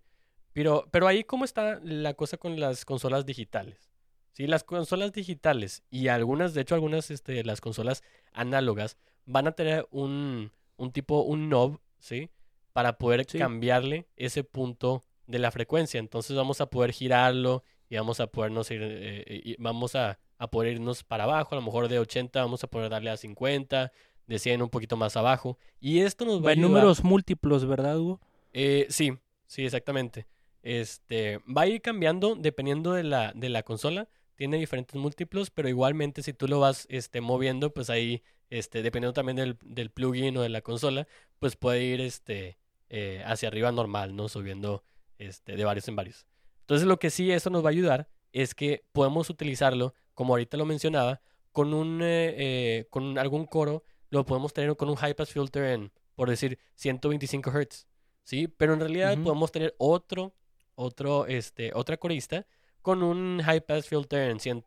Pero, 0.52 0.88
pero 0.90 1.06
ahí, 1.06 1.24
¿cómo 1.24 1.44
está 1.44 1.80
la 1.82 2.14
cosa 2.14 2.36
con 2.36 2.58
las 2.58 2.84
consolas 2.84 3.26
digitales? 3.26 3.89
Sí, 4.32 4.46
las 4.46 4.64
consolas 4.64 5.12
digitales 5.12 5.82
y 5.90 6.08
algunas, 6.08 6.54
de 6.54 6.62
hecho, 6.62 6.74
algunas, 6.74 7.10
este, 7.10 7.42
las 7.44 7.60
consolas 7.60 8.02
análogas 8.32 8.96
van 9.26 9.46
a 9.48 9.52
tener 9.52 9.86
un, 9.90 10.50
un 10.76 10.92
tipo, 10.92 11.22
un 11.22 11.48
knob, 11.48 11.80
¿sí? 11.98 12.30
Para 12.72 12.96
poder 12.98 13.26
Sí. 13.28 13.38
cambiarle 13.38 14.06
ese 14.16 14.44
punto 14.44 15.02
de 15.26 15.38
la 15.40 15.50
frecuencia. 15.50 15.98
Entonces 15.98 16.36
vamos 16.36 16.60
a 16.60 16.66
poder 16.66 16.92
girarlo 16.92 17.64
y 17.88 17.96
vamos 17.96 18.20
a 18.20 18.28
podernos 18.28 18.70
ir, 18.70 18.82
eh, 18.82 19.24
eh, 19.26 19.40
y 19.44 19.56
vamos 19.58 19.94
a, 19.96 20.18
a 20.38 20.48
poder 20.50 20.74
irnos 20.74 21.02
para 21.04 21.24
abajo. 21.24 21.54
A 21.54 21.56
lo 21.58 21.62
mejor 21.62 21.88
de 21.88 21.98
80 21.98 22.40
vamos 22.40 22.62
a 22.64 22.68
poder 22.68 22.88
darle 22.90 23.10
a 23.10 23.16
50, 23.16 23.92
de 24.26 24.38
100 24.38 24.62
un 24.62 24.70
poquito 24.70 24.96
más 24.96 25.16
abajo. 25.16 25.58
Y 25.80 26.00
esto 26.00 26.24
nos 26.24 26.42
va 26.42 26.50
a 26.50 26.52
ayudar. 26.52 26.70
números 26.70 27.02
múltiplos, 27.02 27.66
¿verdad, 27.66 27.98
Hugo? 27.98 28.20
Eh, 28.52 28.86
sí, 28.88 29.18
sí, 29.46 29.64
exactamente. 29.64 30.26
Este, 30.62 31.38
va 31.38 31.62
a 31.62 31.66
ir 31.66 31.82
cambiando 31.82 32.36
dependiendo 32.36 32.92
de 32.92 33.02
la, 33.02 33.32
de 33.34 33.48
la 33.48 33.62
consola. 33.64 34.08
Tiene 34.40 34.56
diferentes 34.56 34.96
múltiplos, 34.96 35.50
pero 35.50 35.68
igualmente 35.68 36.22
si 36.22 36.32
tú 36.32 36.48
lo 36.48 36.60
vas 36.60 36.86
este, 36.88 37.20
moviendo, 37.20 37.74
pues 37.74 37.90
ahí, 37.90 38.22
este, 38.48 38.82
dependiendo 38.82 39.12
también 39.12 39.36
del, 39.36 39.58
del 39.62 39.90
plugin 39.90 40.34
o 40.38 40.40
de 40.40 40.48
la 40.48 40.62
consola, 40.62 41.06
pues 41.38 41.56
puede 41.56 41.84
ir 41.84 42.00
este, 42.00 42.56
eh, 42.88 43.22
hacia 43.26 43.48
arriba 43.48 43.70
normal, 43.70 44.16
¿no? 44.16 44.30
Subiendo 44.30 44.82
este, 45.18 45.56
de 45.56 45.64
varios 45.66 45.88
en 45.88 45.96
varios. 45.96 46.26
Entonces 46.60 46.88
lo 46.88 46.98
que 46.98 47.10
sí 47.10 47.30
eso 47.30 47.50
nos 47.50 47.62
va 47.62 47.68
a 47.68 47.72
ayudar 47.72 48.08
es 48.32 48.54
que 48.54 48.82
podemos 48.92 49.28
utilizarlo, 49.28 49.92
como 50.14 50.32
ahorita 50.32 50.56
lo 50.56 50.64
mencionaba, 50.64 51.20
con 51.52 51.74
un, 51.74 52.00
eh, 52.00 52.34
eh, 52.38 52.86
con 52.88 53.18
algún 53.18 53.44
coro, 53.44 53.84
lo 54.08 54.24
podemos 54.24 54.54
tener 54.54 54.74
con 54.74 54.88
un 54.88 54.96
high 54.96 55.12
pass 55.12 55.28
filter 55.34 55.64
en, 55.64 55.92
por 56.14 56.30
decir, 56.30 56.58
125 56.76 57.50
Hz. 57.50 57.86
¿sí? 58.24 58.48
Pero 58.48 58.72
en 58.72 58.80
realidad 58.80 59.18
podemos 59.22 59.52
tener 59.52 59.74
otro, 59.76 60.34
otro, 60.76 61.26
este, 61.26 61.72
otra 61.74 61.98
corista 61.98 62.46
con 62.82 63.02
un 63.02 63.40
high 63.42 63.60
pass 63.60 63.86
filter 63.86 64.30
en 64.30 64.40
100 64.40 64.64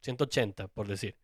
180, 0.00 0.68
por 0.68 0.88
decir. 0.88 1.16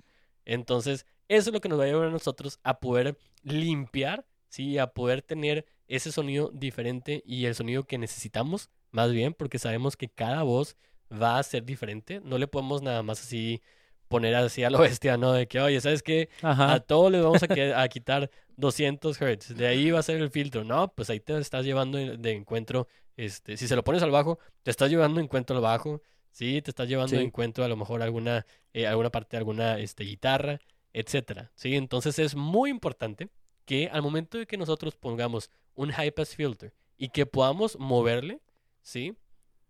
Entonces, 0.44 1.06
eso 1.28 1.50
es 1.50 1.54
lo 1.54 1.60
que 1.60 1.68
nos 1.68 1.78
va 1.78 1.84
a 1.84 1.86
llevar 1.88 2.08
a 2.08 2.10
nosotros 2.10 2.58
a 2.62 2.80
poder 2.80 3.18
limpiar, 3.42 4.26
¿sí? 4.48 4.78
A 4.78 4.88
poder 4.88 5.22
tener 5.22 5.66
ese 5.88 6.12
sonido 6.12 6.50
diferente 6.52 7.22
y 7.26 7.46
el 7.46 7.54
sonido 7.54 7.84
que 7.84 7.98
necesitamos, 7.98 8.70
más 8.90 9.12
bien, 9.12 9.34
porque 9.34 9.58
sabemos 9.58 9.96
que 9.96 10.08
cada 10.08 10.42
voz 10.42 10.76
va 11.10 11.38
a 11.38 11.42
ser 11.42 11.64
diferente. 11.64 12.20
No 12.20 12.38
le 12.38 12.46
podemos 12.46 12.82
nada 12.82 13.02
más 13.02 13.20
así 13.20 13.62
poner 14.08 14.34
así 14.34 14.64
a 14.64 14.70
lo 14.70 14.78
bestia, 15.00 15.16
¿no? 15.16 15.32
De 15.32 15.46
que, 15.48 15.60
oye, 15.60 15.80
¿sabes 15.80 16.02
qué? 16.02 16.28
A 16.42 16.80
todos 16.80 17.12
les 17.12 17.22
vamos 17.22 17.42
a 17.42 17.88
quitar 17.88 18.30
200 18.58 19.16
Hz. 19.18 19.56
De 19.56 19.66
ahí 19.66 19.90
va 19.90 20.00
a 20.00 20.02
ser 20.02 20.16
el 20.20 20.30
filtro. 20.30 20.64
No, 20.64 20.92
pues 20.94 21.08
ahí 21.10 21.20
te 21.20 21.38
estás 21.38 21.64
llevando 21.64 21.96
de 21.96 22.16
de 22.18 22.32
encuentro. 22.32 22.88
Este, 23.16 23.56
si 23.56 23.66
se 23.66 23.74
lo 23.76 23.82
pones 23.84 24.02
al 24.02 24.10
bajo, 24.10 24.38
te 24.62 24.70
estás 24.70 24.90
llevando 24.90 25.18
de 25.18 25.24
encuentro 25.24 25.56
al 25.56 25.62
bajo. 25.62 26.02
Sí, 26.30 26.60
te 26.62 26.70
estás 26.70 26.88
llevando 26.88 27.12
de 27.16 27.22
Sí. 27.22 27.26
encuentro 27.26 27.64
a 27.64 27.68
lo 27.68 27.76
mejor 27.76 28.02
alguna, 28.02 28.44
eh, 28.72 28.86
alguna 28.86 29.10
parte 29.10 29.30
de 29.36 29.38
alguna 29.38 29.78
este, 29.78 30.04
guitarra, 30.04 30.60
etcétera. 30.92 31.50
Sí, 31.54 31.74
entonces 31.74 32.18
es 32.18 32.34
muy 32.36 32.70
importante 32.70 33.28
que 33.64 33.88
al 33.88 34.02
momento 34.02 34.38
de 34.38 34.46
que 34.46 34.56
nosotros 34.56 34.94
pongamos 34.96 35.50
un 35.74 35.90
high 35.90 36.10
pass 36.12 36.34
filter 36.36 36.72
y 36.96 37.08
que 37.08 37.26
podamos 37.26 37.78
moverle, 37.78 38.40
sí, 38.82 39.14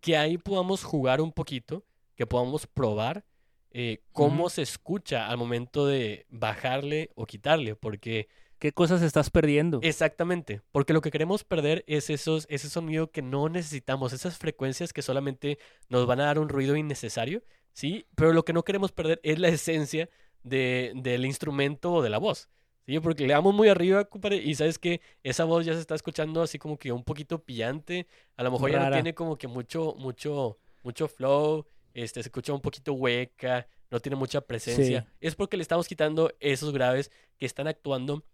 que 0.01 0.17
ahí 0.17 0.37
podamos 0.39 0.83
jugar 0.85 1.21
un 1.21 1.33
poquito, 1.33 1.85
que 2.17 2.27
podamos 2.27 2.67
probar 2.67 3.25
eh, 3.71 3.99
cómo 4.13 4.49
se 4.51 4.63
escucha 4.63 5.29
al 5.29 5.37
momento 5.37 5.87
de 5.87 6.27
bajarle 6.31 7.11
o 7.15 7.27
quitarle, 7.27 7.77
porque 7.77 8.29
¿Qué 8.59 8.73
cosas 8.73 9.03
estás 9.03 9.31
perdiendo? 9.31 9.79
exactamente, 9.83 10.63
porque 10.73 10.93
lo 10.93 11.01
que 11.01 11.11
queremos 11.11 11.45
perder 11.45 11.85
es 11.87 12.11
esos, 12.11 12.47
ese 12.51 12.69
sonido 12.69 13.11
que 13.11 13.23
no 13.23 13.49
necesitamos, 13.49 14.13
esas 14.13 14.37
frecuencias 14.37 14.93
que 14.93 15.03
solamente 15.03 15.59
nos 15.89 16.07
van 16.07 16.21
a 16.21 16.25
dar 16.25 16.39
un 16.39 16.49
ruido 16.49 16.77
innecesario, 16.77 17.43
¿sí? 17.73 18.07
Pero 18.17 18.33
lo 18.33 18.45
que 18.45 18.53
no 18.53 18.65
queremos 18.65 18.91
perder 18.91 19.21
es 19.23 19.39
la 19.39 19.49
esencia 19.49 20.09
de, 20.43 20.93
del 20.97 21.25
instrumento 21.25 21.93
o 21.93 22.03
de 22.03 22.11
la 22.11 22.19
voz. 22.19 22.49
Sí, 22.87 22.99
porque 23.01 23.27
le 23.27 23.35
damos 23.35 23.55
muy 23.55 23.69
arriba, 23.69 24.07
compadre, 24.07 24.39
y 24.39 24.55
sabes 24.55 24.79
que 24.79 25.03
esa 25.23 25.45
voz 25.45 25.67
ya 25.67 25.75
se 25.75 25.81
está 25.81 25.95
escuchando 25.95 26.41
así 26.41 26.59
como 26.59 26.79
que 26.79 26.91
un 26.91 27.05
poquito 27.05 27.45
pillante, 27.45 28.07
a 28.37 28.43
lo 28.43 28.51
mejor 28.51 28.71
ya 28.71 28.89
no 28.89 28.91
tiene 28.91 29.15
como 29.15 29.37
que 29.37 29.47
mucho, 29.47 29.95
mucho, 29.99 30.59
mucho 30.83 31.07
flow, 31.07 31.67
este, 31.93 32.23
se 32.23 32.29
escucha 32.29 32.55
un 32.55 32.63
poquito 32.63 32.95
hueca, 32.95 33.69
no 33.91 34.01
tiene 34.01 34.17
mucha 34.17 34.41
presencia. 34.41 35.03
Sí. 35.03 35.17
Es 35.21 35.35
porque 35.35 35.57
le 35.57 35.63
estamos 35.63 35.87
quitando 35.87 36.33
esos 36.41 36.73
graves 36.73 37.11
que 37.39 37.45
están 37.47 37.69
actuando 37.69 38.25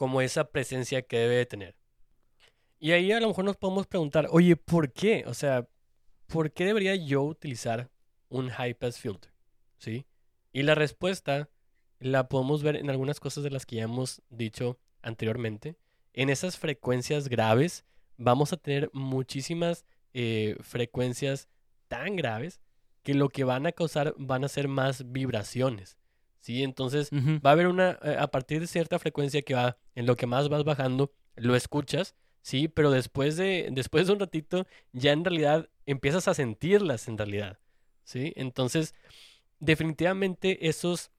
como 0.00 0.22
esa 0.22 0.50
presencia 0.50 1.02
que 1.02 1.18
debe 1.18 1.34
de 1.34 1.44
tener. 1.44 1.76
Y 2.78 2.92
ahí 2.92 3.12
a 3.12 3.20
lo 3.20 3.28
mejor 3.28 3.44
nos 3.44 3.58
podemos 3.58 3.86
preguntar, 3.86 4.28
oye, 4.30 4.56
¿por 4.56 4.94
qué? 4.94 5.24
O 5.26 5.34
sea, 5.34 5.68
¿por 6.26 6.52
qué 6.52 6.64
debería 6.64 6.94
yo 6.94 7.22
utilizar 7.22 7.90
un 8.30 8.48
high 8.48 8.72
pass 8.72 8.98
filter? 8.98 9.30
¿Sí? 9.76 10.06
Y 10.54 10.62
la 10.62 10.74
respuesta 10.74 11.50
la 11.98 12.30
podemos 12.30 12.62
ver 12.62 12.76
en 12.76 12.88
algunas 12.88 13.20
cosas 13.20 13.44
de 13.44 13.50
las 13.50 13.66
que 13.66 13.76
ya 13.76 13.82
hemos 13.82 14.22
dicho 14.30 14.78
anteriormente. 15.02 15.76
En 16.14 16.30
esas 16.30 16.56
frecuencias 16.56 17.28
graves 17.28 17.84
vamos 18.16 18.54
a 18.54 18.56
tener 18.56 18.88
muchísimas 18.94 19.84
eh, 20.14 20.56
frecuencias 20.62 21.50
tan 21.88 22.16
graves 22.16 22.62
que 23.02 23.12
lo 23.12 23.28
que 23.28 23.44
van 23.44 23.66
a 23.66 23.72
causar 23.72 24.14
van 24.16 24.44
a 24.44 24.48
ser 24.48 24.66
más 24.66 25.12
vibraciones. 25.12 25.98
¿Sí? 26.40 26.62
Entonces 26.62 27.10
va 27.12 27.50
a 27.50 27.52
haber 27.52 27.66
una, 27.66 27.98
eh, 28.02 28.16
a 28.18 28.30
partir 28.30 28.60
de 28.60 28.66
cierta 28.66 28.98
frecuencia 28.98 29.42
que 29.42 29.54
va, 29.54 29.76
en 29.94 30.06
lo 30.06 30.16
que 30.16 30.26
más 30.26 30.48
vas 30.48 30.64
bajando, 30.64 31.12
lo 31.36 31.54
escuchas, 31.54 32.14
sí, 32.42 32.68
pero 32.68 32.90
después 32.90 33.36
de, 33.36 33.68
después 33.72 34.06
de 34.06 34.14
un 34.14 34.20
ratito, 34.20 34.66
ya 34.92 35.12
en 35.12 35.24
realidad 35.24 35.68
empiezas 35.86 36.28
a 36.28 36.34
sentirlas 36.34 37.08
en 37.08 37.18
realidad, 37.18 37.58
sí. 38.04 38.32
Entonces, 38.36 38.94
definitivamente 39.58 40.68
esos, 40.68 41.10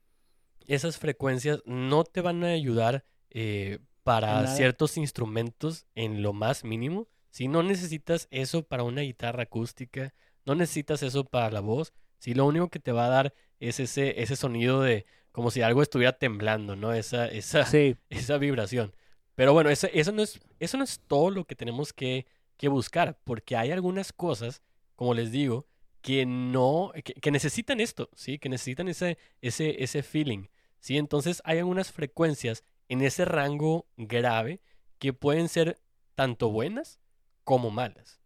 esas 0.66 0.98
frecuencias 0.98 1.62
no 1.66 2.04
te 2.04 2.22
van 2.22 2.44
a 2.44 2.48
ayudar 2.48 3.06
eh, 3.30 3.80
para 4.04 4.42
nada. 4.42 4.56
ciertos 4.56 4.98
instrumentos 4.98 5.86
en 5.96 6.24
lo 6.24 6.34
más 6.34 6.64
mínimo, 6.64 7.08
si 7.30 7.48
no 7.48 7.64
necesitas 7.64 8.28
eso 8.32 8.64
para 8.64 8.84
una 8.84 9.02
guitarra 9.02 9.44
acústica, 9.44 10.14
no 10.46 10.56
necesitas 10.56 11.04
eso 11.04 11.24
para 11.24 11.52
la 11.52 11.62
voz, 11.62 11.94
si 12.22 12.36
lo 12.36 12.46
único 12.46 12.70
que 12.70 12.78
te 12.78 12.92
va 12.92 13.08
a 13.08 13.10
dar 13.10 13.34
es 13.60 13.80
ese, 13.80 14.22
ese 14.22 14.36
sonido 14.36 14.82
de 14.82 15.08
como 15.32 15.50
si 15.50 15.64
algo 15.64 15.82
estuviera 15.82 16.20
temblando, 16.20 16.76
¿no? 16.76 16.94
Esa, 16.94 17.26
esa, 17.26 17.66
Sí, 17.66 17.98
esa 18.10 18.38
vibración. 18.38 18.94
Pero 19.34 19.54
bueno, 19.54 19.72
eso, 19.72 19.88
eso, 19.92 20.12
no 20.12 20.22
es, 20.22 20.40
eso 20.60 20.78
no 20.78 20.84
es 20.84 21.00
todo 21.08 21.32
lo 21.32 21.46
que 21.46 21.56
tenemos 21.56 21.94
que, 21.94 22.28
que 22.58 22.68
buscar, 22.68 23.18
porque 23.24 23.56
hay 23.58 23.72
algunas 23.72 24.14
cosas, 24.14 24.62
como 24.96 25.16
les 25.16 25.32
digo, 25.32 25.66
que 26.02 26.28
no, 26.28 26.92
que, 27.04 27.16
que 27.16 27.32
necesitan 27.32 27.80
esto, 27.80 28.08
¿sí? 28.14 28.38
Que 28.38 28.50
necesitan 28.50 28.88
ese, 28.88 29.18
ese, 29.42 29.84
ese 29.84 30.04
feeling, 30.04 30.46
¿sí? 30.80 31.00
Entonces 31.00 31.42
hay 31.44 31.58
algunas 31.58 31.92
frecuencias 31.92 32.64
en 32.88 33.02
ese 33.02 33.26
rango 33.26 33.88
grave 33.98 34.62
que 35.00 35.12
pueden 35.12 35.50
ser 35.50 35.82
tanto 36.14 36.52
buenas 36.52 37.00
como 37.44 37.72
malas, 37.72 38.22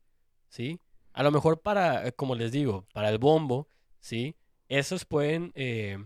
¿sí? 0.49 0.81
A 1.13 1.23
lo 1.23 1.31
mejor 1.31 1.61
para, 1.61 2.11
como 2.11 2.35
les 2.35 2.51
digo, 2.51 2.85
para 2.91 3.07
el 3.07 3.19
bombo, 3.19 3.69
¿sí? 4.05 4.35
Esos 4.69 5.03
pueden, 5.03 5.51
eh, 5.55 5.97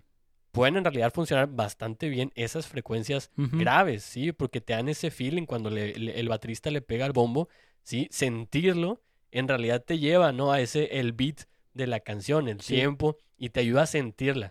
pueden 0.51 0.77
en 0.77 0.85
realidad 0.85 1.11
funcionar 1.13 1.47
bastante 1.49 2.07
bien, 2.07 2.31
esas 2.35 2.65
frecuencias 2.65 3.29
graves, 3.35 4.03
¿sí? 4.03 4.31
Porque 4.31 4.61
te 4.61 4.71
dan 4.71 4.87
ese 4.87 5.11
feeling 5.11 5.45
cuando 5.45 5.69
le- 5.69 5.93
le- 5.99 6.17
el 6.17 6.29
baterista 6.29 6.71
le 6.71 6.81
pega 6.81 7.05
al 7.05 7.11
bombo, 7.11 7.49
¿sí? 7.83 8.07
Sentirlo 8.09 9.01
en 9.31 9.47
realidad 9.49 9.83
te 9.83 9.99
lleva, 9.99 10.31
¿no? 10.31 10.51
A 10.53 10.61
ese, 10.61 10.99
el 10.99 11.11
beat 11.11 11.41
de 11.73 11.87
la 11.87 11.99
canción, 11.99 12.47
el 12.47 12.61
Sí. 12.61 12.75
tiempo, 12.75 13.17
y 13.37 13.49
te 13.49 13.59
ayuda 13.59 13.81
a 13.83 13.85
sentirla. 13.85 14.47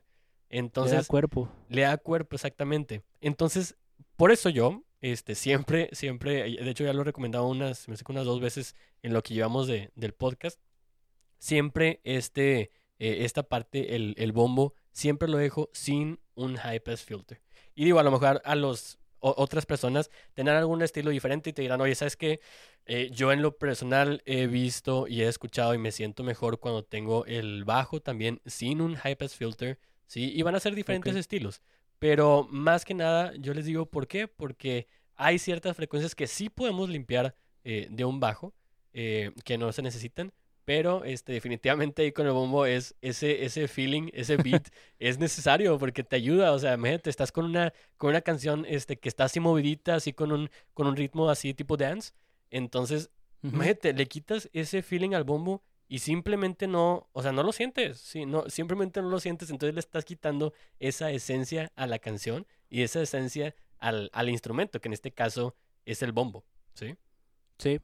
Le 0.50 0.56
da 0.58 0.60
Entonces, 0.60 1.06
cuerpo. 1.08 1.50
le 1.70 1.82
da 1.82 1.96
cuerpo, 1.96 2.36
exactamente. 2.36 3.02
Entonces, 3.22 3.76
por 4.16 4.30
eso 4.30 4.50
yo, 4.50 4.82
este, 5.00 5.34
siempre, 5.34 5.88
siempre, 5.92 6.42
de 6.42 6.70
hecho 6.70 6.84
ya 6.84 6.92
lo 6.92 7.00
he 7.00 7.04
recomendado 7.04 7.46
unas, 7.48 7.88
me 7.88 7.96
sé 7.96 8.04
que 8.04 8.12
unas 8.12 8.24
dos 8.26 8.40
veces 8.40 8.76
en 9.02 9.12
lo 9.14 9.22
que 9.22 9.32
llevamos 9.34 9.66
de, 9.66 9.90
del 9.94 10.12
podcast, 10.12 10.60
siempre 11.38 12.00
este, 12.04 12.70
eh, 12.98 13.18
esta 13.24 13.42
parte, 13.42 13.94
el, 13.96 14.14
el 14.18 14.32
bombo, 14.32 14.74
siempre 14.92 15.28
lo 15.28 15.38
dejo 15.38 15.70
sin 15.72 16.18
un 16.34 16.56
high 16.56 16.80
pass 16.80 17.02
filter. 17.04 17.40
Y 17.74 17.84
digo, 17.84 17.98
a 17.98 18.02
lo 18.02 18.10
mejor 18.10 18.42
a 18.44 18.54
los 18.54 18.98
o- 19.20 19.34
otras 19.36 19.66
personas 19.66 20.10
tendrán 20.34 20.56
algún 20.58 20.82
estilo 20.82 21.10
diferente 21.10 21.50
y 21.50 21.52
te 21.52 21.62
dirán, 21.62 21.80
oye, 21.80 21.94
¿sabes 21.94 22.16
qué? 22.16 22.40
Eh, 22.86 23.10
yo 23.12 23.32
en 23.32 23.42
lo 23.42 23.56
personal 23.58 24.22
he 24.24 24.46
visto 24.46 25.06
y 25.08 25.22
he 25.22 25.28
escuchado 25.28 25.74
y 25.74 25.78
me 25.78 25.92
siento 25.92 26.22
mejor 26.24 26.58
cuando 26.60 26.84
tengo 26.84 27.26
el 27.26 27.64
bajo 27.64 28.00
también 28.00 28.40
sin 28.46 28.80
un 28.80 28.94
high 28.96 29.16
pass 29.16 29.34
filter, 29.34 29.78
¿sí? 30.06 30.32
Y 30.34 30.42
van 30.42 30.54
a 30.54 30.60
ser 30.60 30.74
diferentes 30.74 31.14
Ok. 31.14 31.18
estilos. 31.18 31.62
Pero 31.98 32.46
más 32.50 32.84
que 32.84 32.94
nada, 32.94 33.32
yo 33.36 33.52
les 33.54 33.64
digo, 33.66 33.86
¿por 33.86 34.06
qué? 34.06 34.28
Porque 34.28 34.86
hay 35.16 35.38
ciertas 35.38 35.76
frecuencias 35.76 36.14
que 36.14 36.26
sí 36.26 36.48
podemos 36.48 36.88
limpiar 36.88 37.34
eh, 37.64 37.88
de 37.90 38.04
un 38.04 38.20
bajo, 38.20 38.54
eh, 38.92 39.32
que 39.44 39.58
no 39.58 39.72
se 39.72 39.82
necesitan, 39.82 40.32
pero 40.68 41.02
este, 41.04 41.32
definitivamente 41.32 42.02
ahí 42.02 42.12
con 42.12 42.26
el 42.26 42.32
bombo 42.32 42.66
es 42.66 42.94
ese, 43.00 43.46
ese 43.46 43.68
feeling, 43.68 44.10
ese 44.12 44.36
beat 44.36 44.68
es 44.98 45.18
necesario 45.18 45.78
porque 45.78 46.04
te 46.04 46.16
ayuda, 46.16 46.52
o 46.52 46.58
sea, 46.58 46.74
imagínate, 46.74 47.08
estás 47.08 47.32
con 47.32 47.46
una, 47.46 47.72
con 47.96 48.10
una 48.10 48.20
canción 48.20 48.66
este, 48.68 48.98
que 48.98 49.08
está 49.08 49.24
así 49.24 49.40
movidita, 49.40 49.94
así 49.94 50.12
con 50.12 50.30
un, 50.30 50.50
con 50.74 50.86
un 50.86 50.94
ritmo 50.94 51.30
así 51.30 51.54
tipo 51.54 51.78
dance, 51.78 52.12
entonces, 52.50 53.08
imagínate, 53.42 53.94
le 53.94 54.06
quitas 54.08 54.50
ese 54.52 54.82
feeling 54.82 55.14
al 55.14 55.24
bombo 55.24 55.62
y 55.88 56.00
simplemente 56.00 56.66
no, 56.66 57.08
o 57.12 57.22
sea, 57.22 57.32
no 57.32 57.42
lo 57.42 57.52
sientes, 57.52 57.98
sí, 57.98 58.26
no, 58.26 58.50
simplemente 58.50 59.00
no 59.00 59.08
lo 59.08 59.20
sientes, 59.20 59.48
entonces 59.48 59.72
le 59.72 59.80
estás 59.80 60.04
quitando 60.04 60.52
esa 60.80 61.10
esencia 61.10 61.72
a 61.76 61.86
la 61.86 61.98
canción 61.98 62.46
y 62.68 62.82
esa 62.82 63.00
esencia 63.00 63.54
al, 63.78 64.10
al 64.12 64.28
instrumento, 64.28 64.82
que 64.82 64.88
en 64.88 64.92
este 64.92 65.12
caso 65.12 65.56
es 65.86 66.02
el 66.02 66.12
bombo, 66.12 66.44
¿sí? 66.74 66.94
Sí. 67.56 67.80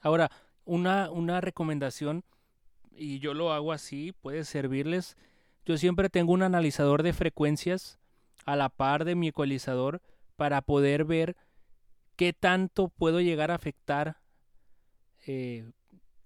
Ahora, 0.00 0.30
una, 0.64 1.10
una 1.10 1.40
recomendación, 1.40 2.24
y 2.94 3.18
yo 3.18 3.34
lo 3.34 3.52
hago 3.52 3.72
así, 3.72 4.12
puede 4.20 4.44
servirles. 4.44 5.16
Yo 5.64 5.76
siempre 5.78 6.10
tengo 6.10 6.32
un 6.32 6.42
analizador 6.42 7.02
de 7.02 7.12
frecuencias 7.12 7.98
a 8.44 8.56
la 8.56 8.68
par 8.68 9.04
de 9.04 9.14
mi 9.14 9.28
ecualizador 9.28 10.02
para 10.36 10.62
poder 10.62 11.04
ver 11.04 11.36
qué 12.16 12.32
tanto 12.32 12.88
puedo 12.88 13.20
llegar 13.20 13.50
a 13.50 13.54
afectar 13.54 14.18
eh, 15.26 15.70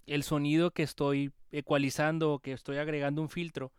el 0.07 0.23
sonido 0.23 0.71
que 0.71 0.83
estoy 0.83 1.31
ecualizando 1.51 2.33
o 2.33 2.39
que 2.39 2.51
estoy 2.51 2.77
agregando 2.77 3.21
un 3.21 3.29
filtro. 3.29 3.71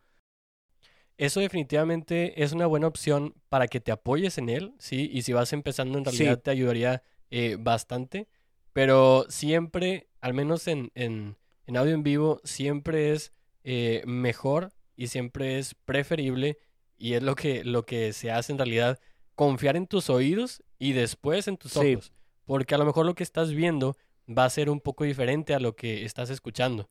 Eso 1.16 1.40
definitivamente 1.40 2.42
es 2.42 2.52
una 2.52 2.66
buena 2.66 2.86
opción 2.86 3.34
para 3.48 3.66
que 3.66 3.80
te 3.80 3.90
apoyes 3.90 4.38
en 4.38 4.48
él, 4.48 4.72
¿sí? 4.78 5.10
Y 5.12 5.22
si 5.22 5.32
vas 5.32 5.52
empezando, 5.52 5.98
en 5.98 6.04
realidad 6.04 6.36
Sí. 6.36 6.42
te 6.44 6.50
ayudaría 6.52 7.02
eh, 7.30 7.56
bastante. 7.58 8.28
Pero 8.72 9.26
siempre, 9.28 10.07
al 10.20 10.34
menos 10.34 10.66
en, 10.68 10.90
en, 10.94 11.36
en 11.66 11.76
audio 11.76 11.94
en 11.94 12.02
vivo, 12.02 12.40
siempre 12.44 13.12
es 13.12 13.32
eh, 13.64 14.02
mejor 14.06 14.72
y 14.96 15.08
siempre 15.08 15.58
es 15.58 15.74
preferible, 15.74 16.58
y 16.96 17.14
es 17.14 17.22
lo 17.22 17.34
que, 17.36 17.62
lo 17.64 17.84
que 17.86 18.12
se 18.12 18.30
hace 18.32 18.50
en 18.52 18.58
realidad, 18.58 18.98
confiar 19.36 19.76
en 19.76 19.86
tus 19.86 20.10
oídos 20.10 20.62
y 20.80 20.92
después 20.92 21.46
en 21.46 21.56
tus 21.56 21.72
Sí. 21.72 21.94
ojos. 21.94 22.12
Porque 22.44 22.74
a 22.74 22.78
lo 22.78 22.84
mejor 22.84 23.06
lo 23.06 23.14
que 23.14 23.22
estás 23.22 23.52
viendo 23.52 23.96
va 24.28 24.44
a 24.44 24.50
ser 24.50 24.68
un 24.70 24.80
poco 24.80 25.04
diferente 25.04 25.54
a 25.54 25.60
lo 25.60 25.76
que 25.76 26.04
estás 26.04 26.30
escuchando. 26.30 26.88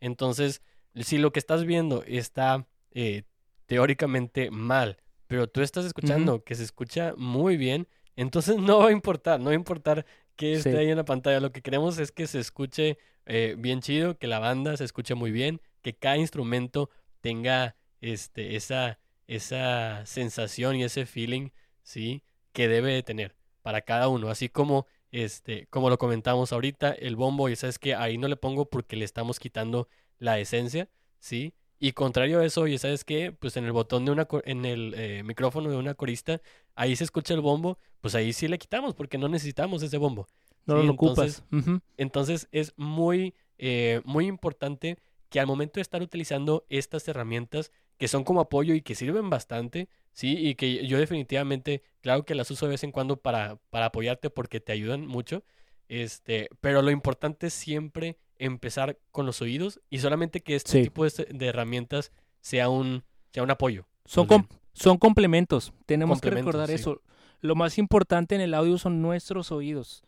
Entonces, 0.00 0.62
si 0.94 1.18
lo 1.18 1.32
que 1.32 1.38
estás 1.40 1.64
viendo 1.64 2.02
está 2.06 2.66
eh, 2.92 3.24
teóricamente 3.66 4.50
mal, 4.50 4.96
pero 5.26 5.46
tú 5.46 5.60
estás 5.62 5.84
escuchando 5.84 6.42
que 6.42 6.54
se 6.54 6.64
escucha 6.64 7.14
muy 7.16 7.56
bien, 7.56 7.86
entonces 8.16 8.56
no 8.58 8.78
va 8.78 8.88
a 8.88 8.92
importar, 8.92 9.38
no 9.40 9.46
va 9.46 9.52
a 9.52 9.54
importar 9.54 10.06
que 10.40 10.54
esté 10.54 10.72
Sí. 10.72 10.76
ahí 10.78 10.88
en 10.90 10.96
la 10.96 11.04
pantalla. 11.04 11.38
Lo 11.40 11.52
que 11.52 11.60
queremos 11.62 11.98
es 11.98 12.12
que 12.12 12.26
se 12.26 12.38
escuche 12.40 12.96
eh, 13.26 13.54
bien 13.58 13.80
chido, 13.82 14.16
que 14.18 14.26
la 14.26 14.38
banda 14.38 14.76
se 14.76 14.84
escuche 14.84 15.14
muy 15.14 15.30
bien, 15.30 15.60
que 15.82 15.94
cada 15.94 16.16
instrumento 16.16 16.88
tenga 17.20 17.76
este, 18.00 18.56
esa, 18.56 18.98
esa 19.26 20.04
sensación 20.06 20.76
y 20.76 20.84
ese 20.84 21.04
feeling, 21.06 21.50
¿sí? 21.82 22.22
Que 22.52 22.66
debe 22.68 22.92
de 22.92 23.02
tener 23.02 23.36
para 23.62 23.82
cada 23.82 24.08
uno. 24.08 24.30
Así 24.30 24.48
como, 24.48 24.86
este, 25.12 25.66
como 25.68 25.90
lo 25.90 25.98
comentamos 25.98 26.52
ahorita, 26.52 26.92
el 26.92 27.16
bombo, 27.16 27.48
y 27.50 27.56
sabes 27.56 27.78
que 27.78 27.94
ahí 27.94 28.16
no 28.18 28.26
le 28.26 28.36
pongo 28.36 28.68
porque 28.70 28.96
le 28.96 29.04
estamos 29.04 29.38
quitando 29.38 29.88
la 30.18 30.38
esencia, 30.38 30.88
¿sí? 31.18 31.52
Y 31.82 31.92
contrario 31.92 32.40
a 32.40 32.44
eso, 32.44 32.66
y 32.66 32.76
sabes 32.76 33.04
que, 33.04 33.32
pues 33.32 33.56
en 33.56 33.64
el 33.64 33.72
botón 33.72 34.04
de 34.04 34.12
una, 34.12 34.28
en 34.44 34.64
el 34.66 34.94
eh, 34.96 35.22
micrófono 35.24 35.70
de 35.70 35.76
una 35.76 35.94
corista, 35.94 36.40
ahí 36.74 36.94
se 36.94 37.04
escucha 37.04 37.32
el 37.32 37.40
bombo, 37.40 37.78
pues 38.02 38.14
ahí 38.14 38.32
sí 38.34 38.48
le 38.48 38.58
quitamos 38.58 38.94
porque 38.94 39.16
no 39.16 39.28
necesitamos 39.28 39.82
ese 39.82 39.96
bombo. 39.96 40.28
No 40.66 40.78
Sí, 40.80 40.86
lo 40.86 40.92
entonces- 40.92 41.42
ocupas. 41.50 41.80
Entonces 41.96 42.48
es 42.52 42.74
muy, 42.76 43.34
eh, 43.56 44.02
muy 44.04 44.26
importante 44.26 44.98
que 45.30 45.40
al 45.40 45.46
momento 45.46 45.74
de 45.76 45.82
estar 45.82 46.02
utilizando 46.02 46.66
estas 46.68 47.08
herramientas 47.08 47.72
que 47.96 48.08
son 48.08 48.24
como 48.24 48.40
apoyo 48.40 48.74
y 48.74 48.82
que 48.82 48.94
sirven 48.94 49.30
bastante, 49.30 49.88
¿sí? 50.12 50.36
Y 50.36 50.56
que 50.56 50.86
yo 50.86 50.98
definitivamente, 50.98 51.82
claro 52.02 52.24
que 52.24 52.34
las 52.34 52.50
uso 52.50 52.66
de 52.66 52.72
vez 52.72 52.84
en 52.84 52.92
cuando 52.92 53.16
para, 53.16 53.56
para 53.70 53.86
apoyarte 53.86 54.28
porque 54.28 54.60
te 54.60 54.72
ayudan 54.72 55.06
mucho, 55.06 55.44
este, 55.88 56.48
pero 56.60 56.82
lo 56.82 56.90
importante 56.90 57.46
es 57.48 57.54
siempre 57.54 58.18
empezar 58.40 58.98
con 59.12 59.26
los 59.26 59.40
oídos 59.42 59.80
y 59.90 59.98
solamente 59.98 60.40
que 60.40 60.56
este 60.56 60.72
Sí. 60.72 60.82
tipo 60.84 61.04
de, 61.04 61.26
de 61.30 61.46
herramientas 61.46 62.10
sea 62.40 62.68
un, 62.68 63.04
sea 63.32 63.42
un 63.42 63.50
apoyo. 63.50 63.86
Son, 64.04 64.26
com- 64.26 64.46
son 64.72 64.98
complementos. 64.98 65.72
Tenemos 65.86 66.20
que 66.20 66.30
recordar 66.30 66.68
sí. 66.68 66.74
eso. 66.74 67.02
Lo 67.40 67.54
más 67.54 67.78
importante 67.78 68.34
en 68.34 68.40
el 68.40 68.54
audio 68.54 68.76
son 68.78 69.00
nuestros 69.02 69.52
oídos. 69.52 70.02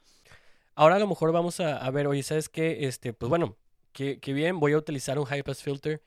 Ahora 0.74 0.96
a 0.96 0.98
lo 0.98 1.06
mejor 1.06 1.32
vamos 1.32 1.60
a, 1.60 1.76
a 1.76 1.90
ver, 1.90 2.06
oye, 2.06 2.22
¿sabes 2.22 2.48
qué? 2.48 2.86
Este, 2.86 3.12
pues 3.12 3.28
bueno, 3.30 3.56
que, 3.92 4.18
que 4.20 4.32
bien, 4.32 4.58
voy 4.58 4.72
a 4.72 4.78
utilizar 4.78 5.18
un 5.18 5.26
high 5.26 5.42
pass 5.42 5.62
filter, 5.62 6.02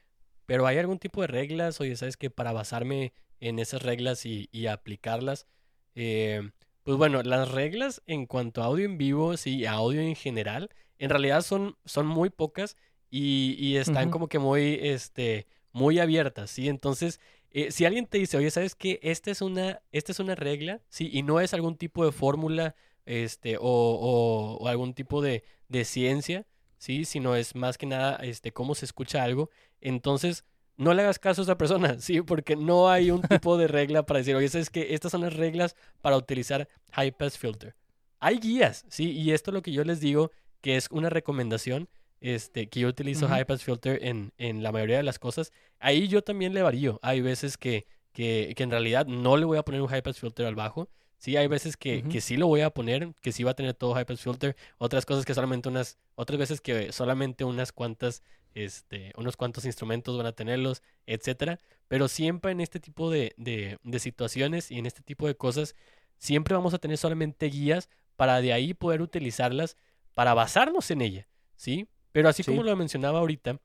pero 0.45 0.65
¿hay 0.67 0.77
algún 0.77 0.99
tipo 0.99 1.21
de 1.21 1.27
reglas? 1.27 1.79
Oye, 1.81 1.95
¿sabes 1.95 2.17
qué? 2.17 2.29
Para 2.29 2.51
basarme 2.51 3.13
en 3.39 3.59
esas 3.59 3.81
reglas 3.83 4.25
y, 4.25 4.49
y 4.51 4.65
aplicarlas. 4.67 5.47
Eh, 5.95 6.49
pues 6.83 6.97
bueno, 6.97 7.21
las 7.23 7.49
reglas 7.51 8.01
en 8.07 8.25
cuanto 8.25 8.61
a 8.61 8.65
audio 8.65 8.85
en 8.85 8.97
vivo, 8.97 9.37
sí, 9.37 9.65
a 9.65 9.71
audio 9.73 10.01
en 10.01 10.15
general, 10.15 10.69
en 10.99 11.09
realidad 11.09 11.41
son, 11.41 11.77
son 11.85 12.07
muy 12.07 12.29
pocas 12.29 12.77
y, 13.09 13.55
y 13.59 13.77
están 13.77 14.09
como 14.11 14.27
que 14.27 14.39
muy, 14.39 14.79
este, 14.81 15.47
muy 15.71 15.99
abiertas, 15.99 16.51
¿sí? 16.51 16.67
Entonces, 16.69 17.19
eh, 17.51 17.71
si 17.71 17.85
alguien 17.85 18.05
te 18.07 18.17
dice, 18.17 18.37
oye, 18.37 18.51
¿sabes 18.51 18.75
qué? 18.75 18.99
Esta 19.01 19.31
es 19.31 19.41
una, 19.41 19.81
esta 19.91 20.11
es 20.11 20.19
una 20.19 20.35
regla, 20.35 20.81
¿sí? 20.89 21.09
Y 21.13 21.23
no 21.23 21.39
es 21.39 21.53
algún 21.53 21.77
tipo 21.77 22.05
de 22.05 22.11
fórmula, 22.11 22.75
este, 23.05 23.57
o, 23.57 23.61
o- 23.63 24.57
o 24.57 24.67
algún 24.67 24.93
tipo 24.93 25.21
de, 25.21 25.43
de 25.69 25.85
ciencia, 25.85 26.45
¿sí? 26.77 27.05
Sino 27.05 27.35
es 27.35 27.55
más 27.55 27.77
que 27.77 27.85
nada, 27.85 28.15
este, 28.17 28.51
cómo 28.51 28.75
se 28.75 28.85
escucha 28.85 29.23
algo. 29.23 29.49
Entonces, 29.81 30.43
no 30.77 30.93
le 30.93 31.03
hagas 31.03 31.19
caso 31.19 31.41
a 31.41 31.43
esa 31.43 31.57
persona, 31.57 31.97
¿sí? 31.99 32.21
Porque 32.21 32.55
no 32.55 32.89
hay 32.89 33.11
un 33.11 33.21
tipo 33.21 33.57
de 33.57 33.67
regla 33.67 34.05
para 34.05 34.19
decir, 34.19 34.35
oye, 34.35 34.49
¿sabes 34.49 34.69
qué? 34.69 34.93
Estas 34.93 35.11
son 35.11 35.21
las 35.21 35.33
reglas 35.33 35.75
para 36.01 36.17
utilizar 36.17 36.67
High 36.93 37.11
Pass 37.17 37.37
Filter. 37.37 37.75
Hay 38.19 38.39
guías, 38.39 38.85
¿sí? 38.89 39.11
Y 39.11 39.31
esto 39.31 39.51
es 39.51 39.53
lo 39.55 39.61
que 39.61 39.71
yo 39.71 39.83
les 39.83 39.99
digo, 39.99 40.31
que 40.65 40.77
es 40.77 40.87
una 40.89 41.11
recomendación, 41.11 41.89
este, 42.21 42.69
que 42.69 42.79
yo 42.79 42.87
utilizo. 42.87 43.27
High 43.27 43.45
Pass 43.45 43.63
Filter 43.63 43.99
en, 44.03 44.31
en 44.39 44.63
la 44.63 44.71
mayoría 44.71 44.97
de 44.97 45.03
las 45.03 45.19
cosas. 45.19 45.51
Ahí 45.77 46.07
yo 46.07 46.23
también 46.23 46.55
le 46.55 46.63
varío. 46.63 46.99
Hay 47.03 47.21
veces 47.21 47.55
que, 47.55 47.85
que, 48.13 48.51
que 48.55 48.63
en 48.63 48.71
realidad 48.71 49.05
no 49.05 49.37
le 49.37 49.45
voy 49.45 49.59
a 49.59 49.61
poner 49.63 49.79
un 49.79 49.87
High 49.87 50.01
Pass 50.01 50.19
Filter 50.19 50.47
al 50.47 50.55
bajo. 50.55 50.89
Sí, 51.19 51.37
hay 51.37 51.45
veces 51.45 51.77
que, 51.77 51.99
Ujú. 51.99 52.09
que 52.09 52.19
sí 52.19 52.35
lo 52.35 52.47
voy 52.47 52.61
a 52.61 52.71
poner, 52.71 53.13
que 53.21 53.31
sí 53.31 53.43
va 53.43 53.51
a 53.51 53.53
tener 53.53 53.75
todo 53.75 53.93
Pass 54.07 54.21
Filter. 54.21 54.55
Otras 54.79 55.05
cosas 55.05 55.23
que 55.23 55.35
solamente 55.35 55.69
unas, 55.69 55.99
otras 56.15 56.39
veces 56.39 56.61
que 56.61 56.91
solamente 56.91 57.43
unas 57.43 57.71
cuantas, 57.71 58.23
este, 58.55 59.11
unos 59.17 59.37
cuantos 59.37 59.65
instrumentos 59.65 60.17
van 60.17 60.25
a 60.25 60.31
tenerlos, 60.31 60.81
etcétera. 61.05 61.59
Pero 61.87 62.07
siempre 62.07 62.53
en 62.53 62.59
este 62.59 62.79
tipo 62.79 63.11
de, 63.11 63.35
de, 63.37 63.77
de 63.83 63.99
situaciones 63.99 64.71
y 64.71 64.79
en 64.79 64.87
este 64.87 65.03
tipo 65.03 65.27
de 65.27 65.35
cosas, 65.35 65.75
siempre 66.17 66.55
vamos 66.55 66.73
a 66.73 66.79
tener 66.79 66.97
solamente 66.97 67.45
guías 67.49 67.87
para 68.15 68.41
de 68.41 68.51
ahí 68.51 68.73
poder 68.73 69.03
utilizarlas 69.03 69.77
para 70.15 70.33
basarnos 70.33 70.89
en 70.89 71.01
ella, 71.01 71.27
¿sí? 71.55 71.87
Pero 72.11 72.29
así 72.29 72.41
Sí. 72.41 72.49
como 72.49 72.63
lo 72.63 72.75
mencionaba 72.75 73.19
ahorita, 73.19 73.59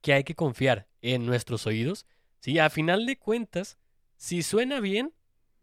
que 0.00 0.12
hay 0.12 0.22
que 0.22 0.36
confiar 0.36 0.86
en 1.02 1.26
nuestros 1.26 1.66
oídos, 1.66 2.06
¿sí? 2.38 2.58
A 2.60 2.70
final 2.70 3.04
de 3.06 3.18
cuentas, 3.18 3.76
si 4.16 4.42
suena 4.44 4.78
bien, 4.78 5.12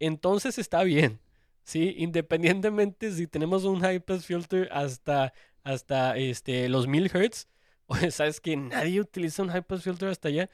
entonces 0.00 0.58
está 0.58 0.82
bien, 0.82 1.20
¿sí? 1.64 1.94
Independientemente 1.96 3.12
si 3.12 3.26
tenemos 3.26 3.64
un 3.64 3.80
high 3.80 4.00
pass 4.00 4.26
filter 4.26 4.68
hasta, 4.72 5.32
hasta 5.64 6.16
este, 6.18 6.68
los 6.68 6.86
1000 6.86 7.08
Hz, 7.08 7.48
o 7.86 7.96
sabes 8.10 8.40
que 8.42 8.54
nadie 8.56 9.00
utiliza 9.00 9.42
un 9.42 9.48
high 9.48 9.62
pass 9.62 9.82
filter 9.82 10.10
hasta 10.10 10.28
allá, 10.28 10.50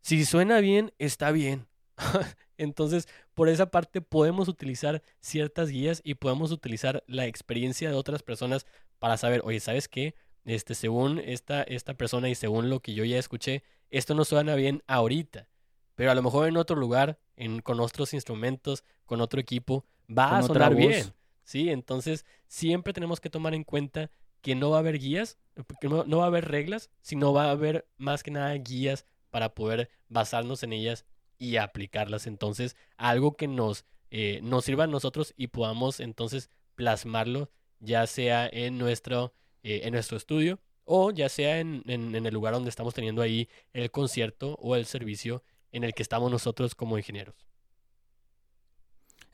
Si 0.00 0.24
suena 0.26 0.60
bien, 0.60 0.92
está 0.98 1.30
bien. 1.30 1.66
Entonces, 2.58 3.08
por 3.34 3.48
esa 3.48 3.70
parte 3.70 4.00
podemos 4.02 4.48
utilizar 4.48 5.02
ciertas 5.20 5.70
guías 5.70 6.02
y 6.04 6.14
podemos 6.14 6.52
utilizar 6.52 7.02
la 7.06 7.26
experiencia 7.26 7.88
de 7.88 7.94
otras 7.96 8.22
personas 8.22 8.66
para 8.98 9.16
saber, 9.16 9.42
oye, 9.44 9.60
¿sabes 9.60 9.88
qué? 9.88 10.14
Este, 10.44 10.74
según 10.74 11.18
esta, 11.18 11.62
esta 11.62 11.94
persona 11.94 12.28
y 12.28 12.34
según 12.34 12.68
lo 12.68 12.80
que 12.80 12.94
yo 12.94 13.04
ya 13.04 13.18
escuché, 13.18 13.62
esto 13.90 14.14
no 14.14 14.24
suena 14.24 14.54
bien 14.54 14.82
ahorita. 14.86 15.48
Pero 15.94 16.10
a 16.10 16.14
lo 16.14 16.22
mejor 16.22 16.48
en 16.48 16.56
otro 16.56 16.76
lugar, 16.76 17.18
en, 17.36 17.60
con 17.60 17.80
otros 17.80 18.14
instrumentos, 18.14 18.84
con 19.06 19.20
otro 19.20 19.40
equipo, 19.40 19.84
va 20.10 20.38
a 20.38 20.42
sonar 20.42 20.74
bien. 20.74 21.12
Sí, 21.44 21.70
entonces 21.70 22.24
siempre 22.46 22.92
tenemos 22.92 23.20
que 23.20 23.30
tomar 23.30 23.54
en 23.54 23.64
cuenta 23.64 24.10
que 24.40 24.54
no 24.54 24.70
va 24.70 24.76
a 24.76 24.80
haber 24.80 24.98
guías, 24.98 25.38
que 25.80 25.88
no, 25.88 26.04
no 26.04 26.18
va 26.18 26.24
a 26.24 26.26
haber 26.26 26.46
reglas, 26.48 26.90
sino 27.00 27.32
va 27.32 27.46
a 27.46 27.50
haber 27.52 27.86
más 27.96 28.22
que 28.22 28.30
nada 28.30 28.52
guías 28.54 29.06
para 29.30 29.54
poder 29.54 29.90
basarnos 30.08 30.62
en 30.62 30.72
ellas 30.72 31.06
y 31.38 31.56
aplicarlas. 31.56 32.26
Entonces, 32.26 32.76
algo 32.96 33.36
que 33.36 33.48
nos, 33.48 33.84
eh, 34.10 34.40
nos 34.42 34.64
sirva 34.64 34.84
a 34.84 34.88
nosotros 34.88 35.34
y 35.36 35.48
podamos 35.48 36.00
entonces 36.00 36.50
plasmarlo, 36.74 37.50
ya 37.80 38.06
sea 38.06 38.48
en 38.50 38.78
nuestro, 38.78 39.34
eh, 39.62 39.82
en 39.84 39.92
nuestro 39.92 40.16
estudio 40.16 40.60
o 40.84 41.10
ya 41.10 41.28
sea 41.28 41.60
en, 41.60 41.82
en, 41.86 42.14
el 42.14 42.34
lugar 42.34 42.54
donde 42.54 42.70
estamos 42.70 42.94
teniendo 42.94 43.22
ahí 43.22 43.48
el 43.72 43.90
concierto 43.90 44.56
o 44.60 44.76
el 44.76 44.84
servicio 44.86 45.42
en 45.72 45.84
el 45.84 45.94
que 45.94 46.02
estamos 46.02 46.30
nosotros 46.30 46.74
como 46.74 46.98
ingenieros. 46.98 47.34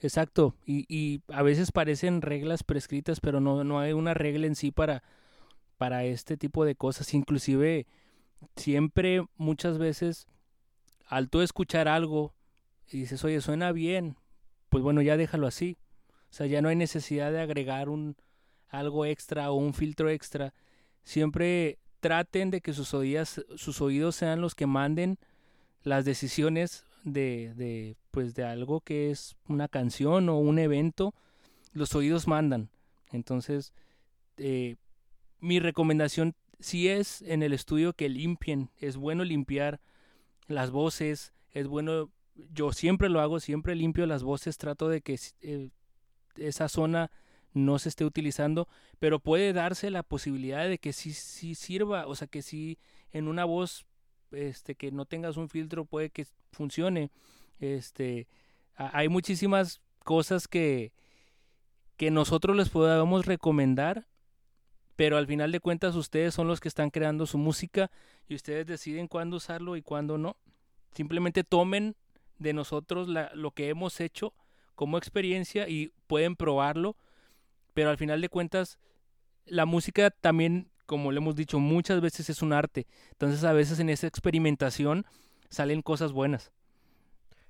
Exacto, 0.00 0.54
y, 0.64 0.86
y 0.88 1.22
a 1.28 1.42
veces 1.42 1.72
parecen 1.72 2.22
reglas 2.22 2.62
prescritas, 2.62 3.20
pero 3.20 3.40
no, 3.40 3.64
no 3.64 3.80
hay 3.80 3.92
una 3.92 4.14
regla 4.14 4.46
en 4.46 4.54
sí 4.54 4.70
para, 4.70 5.02
para 5.76 6.04
este 6.04 6.38
tipo 6.38 6.64
de 6.64 6.74
cosas. 6.74 7.12
Inclusive, 7.12 7.86
siempre, 8.56 9.26
muchas 9.36 9.76
veces, 9.76 10.26
al 11.06 11.28
tú 11.28 11.42
escuchar 11.42 11.86
algo 11.86 12.34
y 12.90 13.00
dices, 13.00 13.22
oye, 13.24 13.42
suena 13.42 13.72
bien, 13.72 14.16
pues 14.70 14.82
bueno, 14.82 15.02
ya 15.02 15.18
déjalo 15.18 15.46
así. 15.46 15.76
O 16.30 16.32
sea, 16.32 16.46
ya 16.46 16.62
no 16.62 16.70
hay 16.70 16.76
necesidad 16.76 17.30
de 17.32 17.40
agregar 17.40 17.90
un 17.90 18.16
algo 18.70 19.04
extra 19.04 19.50
o 19.50 19.54
un 19.54 19.74
filtro 19.74 20.08
extra. 20.08 20.54
Siempre 21.02 21.78
traten 22.00 22.50
de 22.50 22.60
que 22.60 22.72
sus 22.72 22.94
oídos, 22.94 23.44
sus 23.56 23.80
oídos 23.80 24.16
sean 24.16 24.40
los 24.40 24.54
que 24.54 24.66
manden 24.66 25.18
las 25.82 26.04
decisiones 26.04 26.86
de, 27.04 27.52
de, 27.54 27.96
pues 28.10 28.34
de 28.34 28.44
algo 28.44 28.80
que 28.80 29.10
es 29.10 29.36
una 29.48 29.68
canción 29.68 30.28
o 30.28 30.38
un 30.38 30.58
evento. 30.58 31.14
Los 31.72 31.94
oídos 31.94 32.26
mandan. 32.26 32.70
Entonces, 33.12 33.72
eh, 34.36 34.76
mi 35.40 35.58
recomendación 35.60 36.34
si 36.60 36.88
es 36.88 37.22
en 37.22 37.42
el 37.42 37.52
estudio 37.52 37.94
que 37.94 38.08
limpien. 38.08 38.70
Es 38.78 38.96
bueno 38.96 39.24
limpiar 39.24 39.80
las 40.46 40.70
voces, 40.70 41.32
es 41.52 41.66
bueno, 41.66 42.10
yo 42.52 42.72
siempre 42.72 43.08
lo 43.08 43.20
hago, 43.20 43.40
siempre 43.40 43.74
limpio 43.74 44.06
las 44.06 44.22
voces, 44.22 44.58
trato 44.58 44.88
de 44.88 45.00
que 45.00 45.18
eh, 45.40 45.70
esa 46.36 46.68
zona 46.68 47.10
no 47.52 47.78
se 47.78 47.88
esté 47.88 48.04
utilizando, 48.04 48.68
pero 48.98 49.18
puede 49.18 49.52
darse 49.52 49.90
la 49.90 50.02
posibilidad 50.02 50.68
de 50.68 50.78
que 50.78 50.92
sí, 50.92 51.12
sí 51.12 51.54
sirva, 51.54 52.06
o 52.06 52.14
sea, 52.14 52.28
que 52.28 52.42
si 52.42 52.78
en 53.12 53.28
una 53.28 53.44
voz 53.44 53.86
este, 54.32 54.74
que 54.74 54.92
no 54.92 55.04
tengas 55.04 55.36
un 55.36 55.48
filtro 55.48 55.84
puede 55.84 56.10
que 56.10 56.26
funcione. 56.52 57.10
Este, 57.58 58.28
hay 58.74 59.08
muchísimas 59.08 59.80
cosas 60.04 60.48
que, 60.48 60.92
que 61.96 62.10
nosotros 62.10 62.56
les 62.56 62.68
podamos 62.68 63.26
recomendar, 63.26 64.06
pero 64.96 65.16
al 65.16 65.26
final 65.26 65.52
de 65.52 65.60
cuentas 65.60 65.96
ustedes 65.96 66.34
son 66.34 66.46
los 66.46 66.60
que 66.60 66.68
están 66.68 66.90
creando 66.90 67.26
su 67.26 67.38
música 67.38 67.90
y 68.28 68.34
ustedes 68.34 68.66
deciden 68.66 69.08
cuándo 69.08 69.36
usarlo 69.36 69.76
y 69.76 69.82
cuándo 69.82 70.18
no. 70.18 70.36
Simplemente 70.92 71.44
tomen 71.44 71.96
de 72.38 72.52
nosotros 72.52 73.08
lo 73.08 73.50
que 73.52 73.68
hemos 73.68 74.00
hecho 74.00 74.32
como 74.74 74.96
experiencia 74.96 75.68
y 75.68 75.92
pueden 76.06 76.36
probarlo, 76.36 76.96
pero 77.80 77.88
al 77.88 77.96
final 77.96 78.20
de 78.20 78.28
cuentas 78.28 78.78
la 79.46 79.64
música 79.64 80.10
también, 80.10 80.70
como 80.84 81.12
le 81.12 81.16
hemos 81.16 81.34
dicho 81.34 81.58
muchas 81.58 82.02
veces, 82.02 82.28
es 82.28 82.42
un 82.42 82.52
arte. 82.52 82.86
Entonces 83.12 83.42
a 83.42 83.54
veces 83.54 83.78
en 83.78 83.88
esa 83.88 84.06
experimentación 84.06 85.06
salen 85.48 85.80
cosas 85.80 86.12
buenas. 86.12 86.52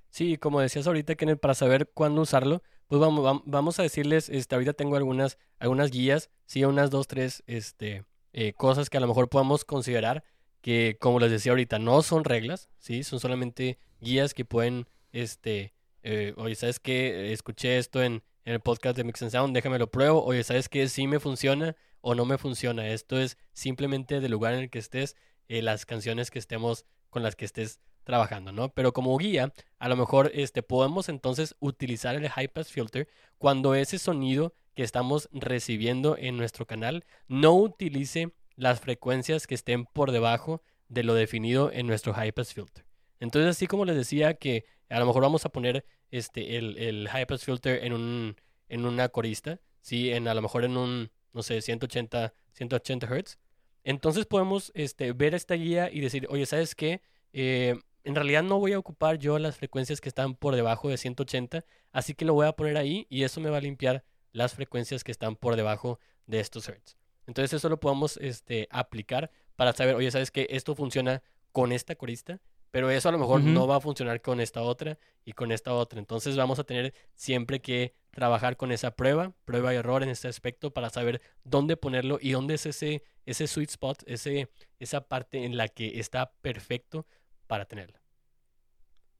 Sí, 0.09 0.37
como 0.37 0.61
decías 0.61 0.87
ahorita, 0.87 1.15
Kenneth, 1.15 1.41
para 1.41 1.53
saber 1.53 1.91
cuándo 1.93 2.21
usarlo, 2.21 2.63
pues 2.87 3.01
vamos, 3.01 3.41
vamos 3.43 3.77
a 3.77 3.83
decirles, 3.83 4.29
este, 4.29 4.55
ahorita 4.55 4.71
tengo 4.71 4.95
algunas, 4.95 5.37
algunas 5.59 5.91
guías, 5.91 6.29
sí, 6.45 6.63
unas 6.63 6.91
dos, 6.91 7.07
tres, 7.07 7.43
este, 7.45 8.05
eh, 8.31 8.53
cosas 8.53 8.89
que 8.89 8.95
a 8.95 9.01
lo 9.01 9.07
mejor 9.07 9.27
podamos 9.27 9.65
considerar 9.65 10.23
que, 10.61 10.95
como 11.01 11.19
les 11.19 11.29
decía 11.29 11.51
ahorita, 11.51 11.77
no 11.77 12.03
son 12.03 12.23
reglas, 12.23 12.69
sí, 12.79 13.03
son 13.03 13.19
solamente 13.19 13.79
guías 13.99 14.33
que 14.33 14.45
pueden, 14.45 14.87
este, 15.11 15.73
eh, 16.03 16.33
oye, 16.37 16.55
¿sabes 16.55 16.79
qué? 16.79 17.33
Escuché 17.33 17.77
esto 17.77 18.01
en, 18.01 18.23
en, 18.45 18.53
el 18.53 18.59
podcast 18.59 18.97
de 18.97 19.03
Mix 19.03 19.21
and 19.21 19.31
Sound, 19.31 19.53
déjame 19.53 19.79
lo 19.79 19.91
pruebo, 19.91 20.23
oye, 20.23 20.43
¿sabes 20.43 20.69
qué? 20.69 20.87
Sí 20.87 21.07
me 21.07 21.19
funciona 21.19 21.75
o 22.01 22.15
no 22.15 22.25
me 22.25 22.37
funciona. 22.37 22.87
Esto 22.87 23.19
es 23.19 23.37
simplemente 23.53 24.19
del 24.19 24.31
lugar 24.31 24.53
en 24.53 24.61
el 24.61 24.69
que 24.69 24.79
estés, 24.79 25.15
eh, 25.47 25.61
las 25.61 25.85
canciones 25.85 26.31
que 26.31 26.39
estemos, 26.39 26.85
con 27.09 27.23
las 27.23 27.35
que 27.35 27.45
estés 27.45 27.79
trabajando, 28.03 28.51
¿no? 28.51 28.69
Pero 28.73 28.93
como 28.93 29.17
guía, 29.17 29.53
a 29.79 29.89
lo 29.89 29.95
mejor 29.95 30.31
este, 30.33 30.63
podemos 30.63 31.09
entonces 31.09 31.55
utilizar 31.59 32.15
el 32.15 32.29
high 32.29 32.47
pass 32.47 32.71
filter 32.71 33.07
cuando 33.37 33.75
ese 33.75 33.99
sonido 33.99 34.55
que 34.73 34.83
estamos 34.83 35.29
recibiendo 35.31 36.17
en 36.17 36.37
nuestro 36.37 36.65
canal 36.65 37.05
no 37.27 37.53
utilice 37.53 38.33
las 38.55 38.79
frecuencias 38.79 39.47
que 39.47 39.55
estén 39.55 39.85
por 39.85 40.11
debajo 40.11 40.61
de 40.87 41.03
lo 41.03 41.13
definido 41.13 41.71
en 41.71 41.87
nuestro 41.87 42.13
high 42.13 42.31
pass 42.31 42.53
filter. 42.53 42.90
Entonces, 43.21 43.55
así 43.55 43.67
como 43.67 43.85
les 43.85 43.95
decía 43.95 44.33
que 44.33 44.65
a 44.89 44.99
lo 44.99 45.05
mejor 45.05 45.21
vamos 45.21 45.45
a 45.45 45.49
poner 45.49 45.85
este, 46.09 46.57
el, 46.57 46.77
el 46.77 47.07
high 47.07 47.27
pass 47.27 47.45
filter 47.45 47.85
en, 47.85 47.93
un, 47.93 48.35
en 48.67 48.85
una 48.85 49.09
corista, 49.09 49.61
¿sí? 49.79 50.11
En, 50.11 50.27
a 50.27 50.33
lo 50.33 50.41
mejor 50.41 50.65
en 50.65 50.75
un, 50.75 51.11
no 51.31 51.43
sé, 51.43 51.61
180, 51.61 52.33
180 52.53 53.07
Hz. 53.07 53.37
Entonces 53.83 54.25
podemos 54.25 54.71
este, 54.73 55.13
ver 55.13 55.35
esta 55.35 55.53
guía 55.53 55.89
y 55.91 56.01
decir, 56.01 56.27
oye, 56.31 56.47
¿sabes 56.47 56.73
qué? 56.73 57.01
Eh, 57.31 57.79
en 58.03 58.15
realidad 58.15 58.41
no 58.41 58.57
voy 58.57 58.73
a 58.73 58.79
ocupar 58.79 59.19
yo 59.19 59.37
las 59.37 59.55
frecuencias 59.55 60.01
que 60.01 60.09
están 60.09 60.33
por 60.33 60.55
debajo 60.55 60.89
de 60.89 60.97
180, 60.97 61.63
así 61.91 62.15
que 62.15 62.25
lo 62.25 62.33
voy 62.33 62.47
a 62.47 62.53
poner 62.53 62.75
ahí 62.75 63.05
y 63.07 63.21
eso 63.21 63.39
me 63.39 63.51
va 63.51 63.57
a 63.57 63.61
limpiar 63.61 64.03
las 64.31 64.55
frecuencias 64.55 65.03
que 65.03 65.11
están 65.11 65.35
por 65.35 65.55
debajo 65.55 65.99
de 66.25 66.39
estos 66.39 66.67
hertz. 66.67 66.97
Entonces 67.27 67.53
eso 67.53 67.69
lo 67.69 67.79
podemos 67.79 68.17
este, 68.17 68.67
aplicar 68.71 69.29
para 69.55 69.73
saber, 69.73 69.93
oye, 69.93 70.09
¿sabes 70.09 70.31
que 70.31 70.47
Esto 70.49 70.73
funciona 70.73 71.21
con 71.51 71.71
esta 71.71 71.95
corista, 71.95 72.41
pero 72.71 72.89
eso 72.89 73.09
a 73.09 73.11
lo 73.11 73.19
mejor 73.19 73.41
no 73.41 73.67
va 73.67 73.75
a 73.75 73.81
funcionar 73.81 74.21
con 74.21 74.39
esta 74.39 74.61
otra 74.61 74.97
y 75.25 75.33
con 75.33 75.51
esta 75.51 75.73
otra. 75.73 75.99
Entonces 75.99 76.37
vamos 76.37 76.57
a 76.57 76.63
tener 76.63 76.93
siempre 77.15 77.61
que 77.61 77.93
trabajar 78.11 78.55
con 78.55 78.71
esa 78.71 78.95
prueba, 78.95 79.33
prueba 79.45 79.73
y 79.73 79.77
error 79.77 80.03
en 80.03 80.09
este 80.09 80.29
aspecto 80.29 80.71
para 80.71 80.89
saber 80.89 81.21
dónde 81.43 81.75
ponerlo 81.75 82.17
y 82.21 82.31
dónde 82.31 82.55
es 82.55 82.65
ese, 82.65 83.03
ese 83.25 83.47
sweet 83.47 83.69
spot, 83.69 84.03
ese, 84.05 84.49
esa 84.79 85.07
parte 85.07 85.43
en 85.43 85.57
la 85.57 85.67
que 85.67 85.99
está 85.99 86.31
perfecto 86.41 87.05
para 87.47 87.65
tenerla. 87.65 88.01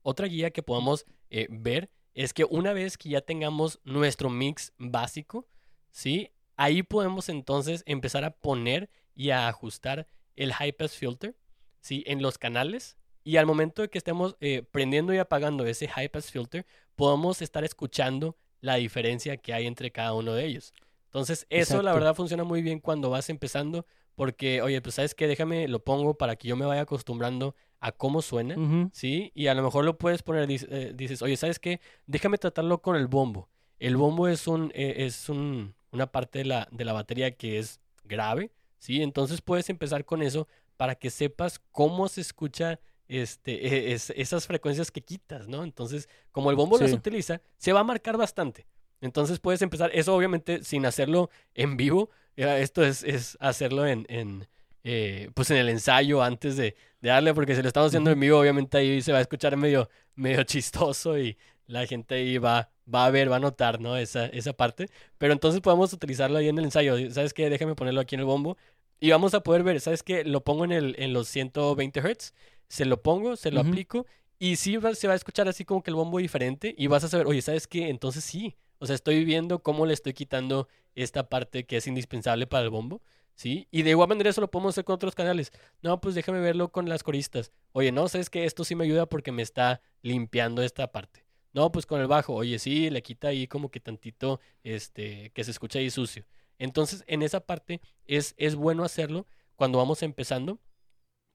Otra 0.02 0.28
guía 0.28 0.52
que 0.52 0.64
podemos 0.64 1.06
eh, 1.30 1.48
ver 1.50 1.92
es 2.14 2.34
que 2.34 2.46
una 2.46 2.74
vez 2.74 2.98
que 2.98 3.10
ya 3.10 3.22
tengamos 3.22 3.80
nuestro 3.84 4.30
mix 4.30 4.74
básico, 4.78 5.48
¿sí? 5.92 6.32
Ahí 6.56 6.84
podemos 6.84 7.30
entonces 7.30 7.84
empezar 7.86 8.24
a 8.24 8.32
poner 8.32 8.90
y 9.14 9.30
a 9.32 9.48
ajustar 9.48 10.08
el 10.36 10.54
high 10.54 10.72
pass 10.72 10.96
filter, 10.96 11.36
¿sí? 11.82 12.04
En 12.08 12.22
los 12.22 12.38
canales. 12.38 12.98
Y 13.24 13.38
al 13.38 13.46
momento 13.46 13.82
de 13.82 13.90
que 13.90 13.98
estemos 13.98 14.36
eh, 14.40 14.64
prendiendo 14.72 15.14
y 15.14 15.18
apagando 15.18 15.66
ese 15.66 15.88
high 15.88 16.10
pass 16.10 16.32
filter, 16.32 16.66
podemos 16.96 17.42
estar 17.42 17.64
escuchando 17.64 18.36
la 18.62 18.76
diferencia 18.76 19.38
que 19.38 19.54
hay 19.54 19.68
entre 19.68 19.92
cada 19.92 20.14
uno 20.14 20.34
de 20.34 20.46
ellos. 20.46 20.74
Entonces, 21.06 21.46
eso 21.50 21.82
la 21.82 21.94
verdad 21.94 22.16
funciona 22.16 22.46
muy 22.46 22.62
bien 22.62 22.80
cuando 22.80 23.10
vas 23.10 23.30
empezando, 23.30 23.86
porque, 24.16 24.62
oye, 24.62 24.82
pues 24.82 24.96
sabes 24.96 25.14
que 25.14 25.28
déjame, 25.28 25.68
lo 25.68 25.84
pongo 25.84 26.14
para 26.18 26.38
que 26.38 26.48
yo 26.48 26.56
me 26.56 26.66
vaya 26.66 26.82
acostumbrando 26.82 27.54
a 27.82 27.92
cómo 27.92 28.22
suena, 28.22 28.56
¿sí? 28.94 29.32
Y 29.36 29.48
a 29.48 29.54
lo 29.54 29.64
mejor 29.64 29.84
lo 29.84 29.98
puedes 29.98 30.24
poner, 30.24 30.50
eh, 30.50 30.94
dices, 30.96 31.22
oye, 31.22 31.36
¿sabes 31.36 31.60
qué? 31.60 31.82
Déjame 32.06 32.38
tratarlo 32.38 32.82
con 32.82 32.96
el 32.96 33.08
bombo. 33.08 33.50
El 33.78 33.98
bombo 33.98 34.28
es, 34.28 34.48
un, 34.48 34.72
eh, 34.74 34.96
es 35.00 35.28
un, 35.28 35.76
una 35.92 36.08
parte 36.08 36.40
de 36.40 36.46
la, 36.46 36.68
de 36.72 36.86
la 36.86 36.94
batería 36.94 37.32
que 37.36 37.60
es 37.60 37.82
grave, 38.06 38.52
¿sí? 38.78 39.02
Entonces 39.02 39.42
puedes 39.42 39.70
empezar 39.70 40.06
con 40.06 40.22
eso 40.22 40.48
para 40.78 40.96
que 40.96 41.10
sepas 41.10 41.60
cómo 41.72 42.08
se 42.08 42.22
escucha 42.22 42.80
este, 43.20 43.94
esas 43.94 44.48
frecuencias 44.48 44.92
que 44.92 45.02
quitas, 45.02 45.48
¿no? 45.48 45.64
Entonces, 45.64 46.08
como 46.32 46.50
el 46.50 46.56
bombo 46.56 46.78
las 46.78 46.94
utiliza, 46.94 47.42
se 47.58 47.74
va 47.74 47.82
a 47.82 47.84
marcar 47.84 48.18
bastante. 48.18 48.66
Entonces 49.02 49.40
puedes 49.40 49.62
empezar, 49.62 49.90
eso 49.94 50.16
obviamente 50.16 50.64
sin 50.64 50.86
hacerlo 50.86 51.30
en 51.54 51.76
vivo, 51.76 52.10
esto 52.36 52.84
es, 52.84 53.04
es 53.04 53.38
hacerlo 53.42 53.86
en, 53.86 54.06
en 54.10 54.48
eh, 54.84 55.30
pues 55.34 55.52
en 55.52 55.58
el 55.58 55.70
ensayo 55.70 56.24
antes 56.24 56.56
de, 56.56 56.76
darle, 57.02 57.34
porque 57.34 57.56
si 57.56 57.62
lo 57.62 57.68
estamos 57.68 57.90
haciendo 57.90 58.12
en 58.12 58.20
vivo, 58.20 58.40
obviamente 58.40 58.78
ahí 58.78 59.02
se 59.02 59.12
va 59.12 59.18
a 59.18 59.22
escuchar 59.22 59.58
medio, 59.58 59.90
medio 60.16 60.44
chistoso 60.46 61.18
y 61.18 61.38
la 61.66 61.86
gente 61.86 62.16
ahí 62.16 62.38
va, 62.38 62.70
va 62.94 63.06
a 63.06 63.12
ver, 63.12 63.32
va 63.32 63.38
a 63.38 63.40
notar, 63.40 63.80
¿no? 63.82 63.98
Esa, 63.98 64.28
esa 64.28 64.54
parte. 64.54 64.88
Pero 65.18 65.34
entonces 65.34 65.62
podemos 65.62 65.92
utilizarlo 65.94 66.38
ahí 66.38 66.50
en 66.50 66.58
el 66.60 66.66
ensayo. 66.66 67.12
¿Sabes 67.12 67.34
qué? 67.34 67.50
Déjame 67.50 67.76
ponerlo 67.76 68.02
aquí 68.02 68.16
en 68.16 68.22
el 68.22 68.26
bombo. 68.26 68.58
Y 69.02 69.10
vamos 69.12 69.34
a 69.34 69.42
poder 69.42 69.64
ver, 69.64 69.82
¿sabes 69.82 70.04
qué? 70.04 70.24
Lo 70.24 70.44
pongo 70.44 70.64
en, 70.64 70.72
el, 70.72 70.96
en 71.00 71.12
los 71.12 71.28
120 71.28 72.02
Hz, 72.02 72.34
se 72.70 72.86
lo 72.86 73.02
pongo, 73.02 73.36
se 73.36 73.52
lo 73.52 73.60
aplico 73.70 74.06
y 74.40 74.56
sí 74.58 74.78
va- 74.78 74.94
se 74.96 75.08
va 75.08 75.14
a 75.14 75.16
escuchar 75.16 75.48
así 75.50 75.66
como 75.66 75.82
que 75.84 75.90
el 75.92 75.96
bombo 75.96 76.20
diferente 76.20 76.74
y 76.78 76.88
vas 76.88 77.04
a 77.04 77.08
saber, 77.10 77.26
oye, 77.28 77.42
¿sabes 77.42 77.68
qué? 77.68 77.90
Entonces 77.90 78.24
sí. 78.24 78.56
O 78.78 78.86
sea, 78.86 78.96
estoy 78.96 79.26
viendo 79.26 79.60
cómo 79.64 79.86
le 79.86 79.94
estoy 79.94 80.14
quitando 80.14 80.68
esta 80.96 81.30
parte 81.30 81.66
que 81.66 81.78
es 81.78 81.88
indispensable 81.88 82.46
para 82.48 82.64
el 82.64 82.70
bombo, 82.70 83.02
¿sí? 83.36 83.68
Y 83.72 83.82
de 83.84 83.90
igual 83.92 84.10
manera 84.10 84.30
eso 84.30 84.42
lo 84.42 84.50
podemos 84.52 84.74
hacer 84.76 84.86
con 84.86 84.96
otros 84.96 85.16
canales. 85.16 85.52
No, 85.82 86.00
pues 86.00 86.16
déjame 86.16 86.40
verlo 86.40 86.72
con 86.72 86.88
las 86.88 87.04
coristas. 87.04 87.52
Oye, 87.74 87.92
no, 87.92 88.08
¿sabes 88.08 88.30
qué? 88.30 88.46
Esto 88.46 88.64
sí 88.64 88.76
me 88.76 88.84
ayuda 88.86 89.08
porque 89.08 89.32
me 89.32 89.42
está 89.42 89.82
limpiando 90.04 90.62
esta 90.64 90.92
parte. 90.92 91.26
No, 91.54 91.72
pues 91.72 91.86
con 91.86 92.00
el 92.02 92.08
bajo. 92.08 92.34
Oye, 92.34 92.58
sí, 92.60 92.90
le 92.90 93.02
quita 93.04 93.28
ahí 93.30 93.48
como 93.48 93.70
que 93.70 93.80
tantito, 93.80 94.40
este, 94.64 95.32
que 95.34 95.44
se 95.44 95.52
escucha 95.52 95.80
ahí 95.80 95.90
sucio. 95.90 96.24
Entonces, 96.62 97.04
en 97.08 97.24
esa 97.24 97.40
parte 97.40 97.82
es, 98.06 98.36
es 98.38 98.54
bueno 98.54 98.84
hacerlo 98.84 99.26
cuando 99.56 99.80
vamos 99.80 100.04
empezando. 100.04 100.60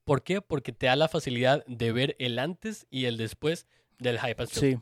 ¿Por 0.05 0.23
qué? 0.23 0.41
Porque 0.41 0.71
te 0.71 0.85
da 0.85 0.95
la 0.95 1.09
facilidad 1.09 1.65
de 1.67 1.91
ver 1.91 2.15
el 2.17 2.39
antes 2.39 2.87
y 2.89 3.05
el 3.05 3.17
después 3.17 3.67
del 3.99 4.19
filter. 4.19 4.47
Sí. 4.47 4.77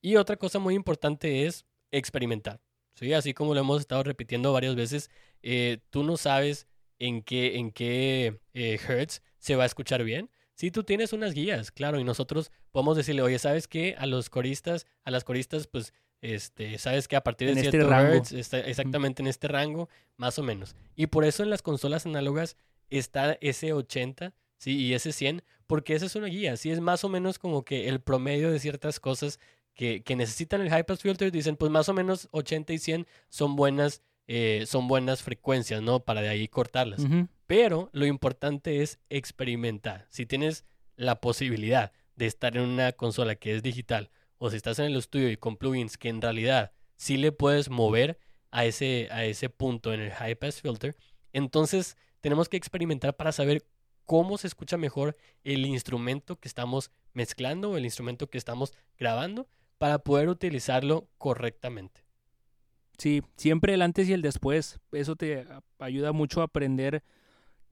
Y 0.00 0.16
otra 0.16 0.36
cosa 0.36 0.58
muy 0.58 0.74
importante 0.74 1.44
es 1.44 1.66
experimentar. 1.90 2.62
¿sí? 2.94 3.12
Así 3.12 3.34
como 3.34 3.52
lo 3.52 3.60
hemos 3.60 3.80
estado 3.80 4.02
repitiendo 4.02 4.50
varias 4.50 4.76
veces, 4.76 5.10
eh, 5.42 5.80
tú 5.90 6.04
no 6.04 6.16
sabes 6.16 6.66
en 6.98 7.22
qué, 7.22 7.58
en 7.58 7.70
qué 7.70 8.40
eh, 8.54 8.80
hertz 8.88 9.20
se 9.38 9.56
va 9.56 9.64
a 9.64 9.66
escuchar 9.66 10.04
bien. 10.04 10.30
Si 10.54 10.70
tú 10.70 10.84
tienes 10.84 11.12
unas 11.12 11.34
guías, 11.34 11.70
claro, 11.70 12.00
y 12.00 12.04
nosotros 12.04 12.50
podemos 12.70 12.96
decirle, 12.96 13.20
oye, 13.20 13.38
¿sabes 13.38 13.68
qué? 13.68 13.94
A 13.98 14.06
los 14.06 14.30
coristas, 14.30 14.86
a 15.04 15.10
las 15.10 15.22
coristas, 15.22 15.66
pues, 15.66 15.92
este, 16.22 16.78
sabes 16.78 17.08
que 17.08 17.16
a 17.16 17.22
partir 17.22 17.48
de 17.48 17.52
En 17.52 17.58
este 17.58 17.70
cierto 17.72 17.90
rango. 17.90 18.14
hertz, 18.14 18.32
está 18.32 18.60
exactamente 18.60 19.22
en 19.22 19.26
este 19.26 19.48
rango, 19.48 19.88
más 20.16 20.38
o 20.38 20.42
menos. 20.42 20.74
Y 20.96 21.08
por 21.08 21.24
eso 21.24 21.42
en 21.42 21.50
las 21.50 21.62
consolas 21.62 22.06
análogas 22.06 22.56
está 22.90 23.36
ese 23.40 23.72
80, 23.72 24.32
sí, 24.56 24.76
y 24.76 24.94
ese 24.94 25.12
100, 25.12 25.42
porque 25.66 25.94
esa 25.94 26.06
es 26.06 26.14
una 26.14 26.28
guía, 26.28 26.56
sí, 26.56 26.70
es 26.70 26.80
más 26.80 27.04
o 27.04 27.08
menos 27.08 27.38
como 27.38 27.64
que 27.64 27.88
el 27.88 28.00
promedio 28.00 28.50
de 28.50 28.60
ciertas 28.60 29.00
cosas 29.00 29.40
que, 29.74 30.02
que 30.02 30.16
necesitan 30.16 30.60
el 30.60 30.70
high 30.70 30.84
pass 30.84 31.00
filter, 31.00 31.32
dicen, 31.32 31.56
pues 31.56 31.70
más 31.72 31.88
o 31.88 31.94
menos 31.94 32.28
80 32.30 32.72
y 32.72 32.78
100 32.78 33.06
son 33.28 33.56
buenas, 33.56 34.02
eh, 34.28 34.64
son 34.66 34.86
buenas 34.86 35.22
frecuencias, 35.22 35.82
¿no? 35.82 36.00
Para 36.00 36.20
de 36.20 36.28
ahí 36.28 36.46
cortarlas. 36.46 37.02
Pero 37.46 37.90
lo 37.92 38.06
importante 38.06 38.82
es 38.82 38.98
experimentar. 39.10 40.06
Si 40.10 40.26
tienes 40.26 40.64
la 40.96 41.20
posibilidad 41.20 41.92
de 42.16 42.26
estar 42.26 42.56
en 42.56 42.62
una 42.62 42.92
consola 42.92 43.34
que 43.34 43.54
es 43.56 43.62
digital, 43.62 44.10
o 44.42 44.50
si 44.50 44.56
estás 44.56 44.80
en 44.80 44.86
el 44.86 44.96
estudio 44.96 45.30
y 45.30 45.36
con 45.36 45.56
plugins 45.56 45.96
que 45.96 46.08
en 46.08 46.20
realidad 46.20 46.72
sí 46.96 47.16
le 47.16 47.30
puedes 47.30 47.70
mover 47.70 48.18
a 48.50 48.64
ese, 48.64 49.06
a 49.12 49.24
ese 49.24 49.48
punto 49.48 49.94
en 49.94 50.00
el 50.00 50.10
high 50.10 50.34
pass 50.34 50.60
filter, 50.60 50.96
entonces 51.32 51.96
tenemos 52.20 52.48
que 52.48 52.56
experimentar 52.56 53.16
para 53.16 53.30
saber 53.30 53.64
cómo 54.04 54.38
se 54.38 54.48
escucha 54.48 54.76
mejor 54.76 55.16
el 55.44 55.64
instrumento 55.64 56.40
que 56.40 56.48
estamos 56.48 56.90
mezclando 57.12 57.70
o 57.70 57.76
el 57.76 57.84
instrumento 57.84 58.30
que 58.30 58.36
estamos 58.36 58.72
grabando 58.98 59.46
para 59.78 60.00
poder 60.00 60.28
utilizarlo 60.28 61.08
correctamente. 61.18 62.04
Sí, 62.98 63.22
siempre 63.36 63.74
el 63.74 63.82
antes 63.82 64.08
y 64.08 64.12
el 64.12 64.22
después. 64.22 64.80
Eso 64.90 65.14
te 65.14 65.46
ayuda 65.78 66.10
mucho 66.10 66.40
a 66.40 66.44
aprender 66.46 67.04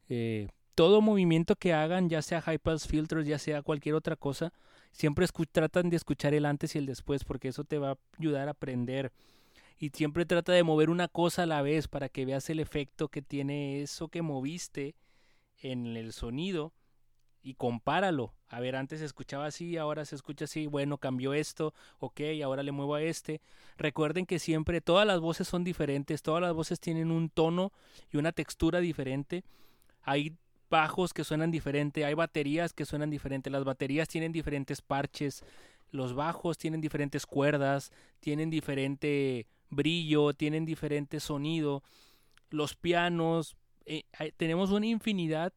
eh, 0.09 0.47
todo 0.75 1.01
movimiento 1.01 1.57
que 1.57 1.73
hagan, 1.73 2.09
ya 2.09 2.23
sea 2.23 2.41
high 2.41 2.59
pass 2.59 2.87
filters, 2.87 3.27
ya 3.27 3.39
sea 3.39 3.63
cualquier 3.63 3.95
otra 3.95 4.17
cosa. 4.17 4.53
Siempre 4.93 5.27
tratan 5.53 5.91
de 5.91 5.97
escuchar 5.97 6.35
el 6.35 6.47
antes 6.47 6.75
y 6.75 6.79
el 6.79 6.87
después 6.87 7.25
porque 7.25 7.49
eso 7.49 7.65
te 7.65 7.79
va 7.79 7.93
a 7.93 7.99
ayudar 8.19 8.49
a 8.49 8.53
aprender. 8.53 9.13
Y 9.79 9.91
siempre 9.91 10.27
trata 10.27 10.53
de 10.53 10.63
mover 10.63 10.91
una 10.91 11.09
cosa 11.09 11.45
a 11.45 11.47
la 11.47 11.63
vez 11.63 11.89
para 11.89 12.09
que 12.09 12.27
veas 12.27 12.51
el 12.51 12.61
efecto 12.61 13.09
que 13.09 13.23
tiene 13.23 13.83
eso 13.83 14.09
que 14.09 14.23
moviste 14.23 14.95
en 15.59 15.97
el 15.97 16.13
sonido 16.13 16.73
y 17.43 17.55
compáralo. 17.55 18.35
A 18.49 18.61
ver, 18.61 18.77
antes 18.77 18.99
se 19.01 19.07
escuchaba 19.07 19.47
así, 19.47 19.77
ahora 19.77 20.05
se 20.05 20.17
escucha 20.17 20.45
así, 20.45 20.67
bueno, 20.67 20.99
cambió 20.99 21.33
esto, 21.33 21.73
ok, 21.99 22.21
ahora 22.45 22.63
le 22.63 22.73
muevo 22.73 22.95
a 22.95 23.03
este. 23.03 23.41
Recuerden 23.79 24.27
que 24.27 24.39
siempre 24.39 24.81
todas 24.81 25.07
las 25.07 25.21
voces 25.21 25.49
son 25.49 25.65
diferentes, 25.65 26.23
todas 26.23 26.43
las 26.43 26.53
voces 26.53 26.81
tienen 26.81 27.11
un 27.11 27.31
tono 27.31 27.73
y 28.13 28.17
una 28.19 28.33
textura 28.33 28.81
diferente. 28.81 29.45
Hay 30.03 30.37
bajos 30.71 31.13
que 31.13 31.25
suenan 31.25 31.51
diferente, 31.51 32.05
hay 32.05 32.15
baterías 32.15 32.73
que 32.73 32.87
suenan 32.87 33.11
diferente, 33.11 33.51
las 33.51 33.65
baterías 33.65 34.09
tienen 34.09 34.33
diferentes 34.33 34.81
parches, 34.81 35.45
los 35.91 36.15
bajos 36.15 36.57
tienen 36.57 36.81
diferentes 36.81 37.27
cuerdas, 37.27 37.93
tienen 38.21 38.49
diferente 38.49 39.47
brillo, 39.69 40.33
tienen 40.33 40.65
diferente 40.65 41.21
sonido, 41.21 41.83
los 42.51 42.77
pianos, 42.77 43.57
eh, 43.87 44.05
tenemos 44.37 44.71
una 44.71 44.87
infinidad 44.87 45.53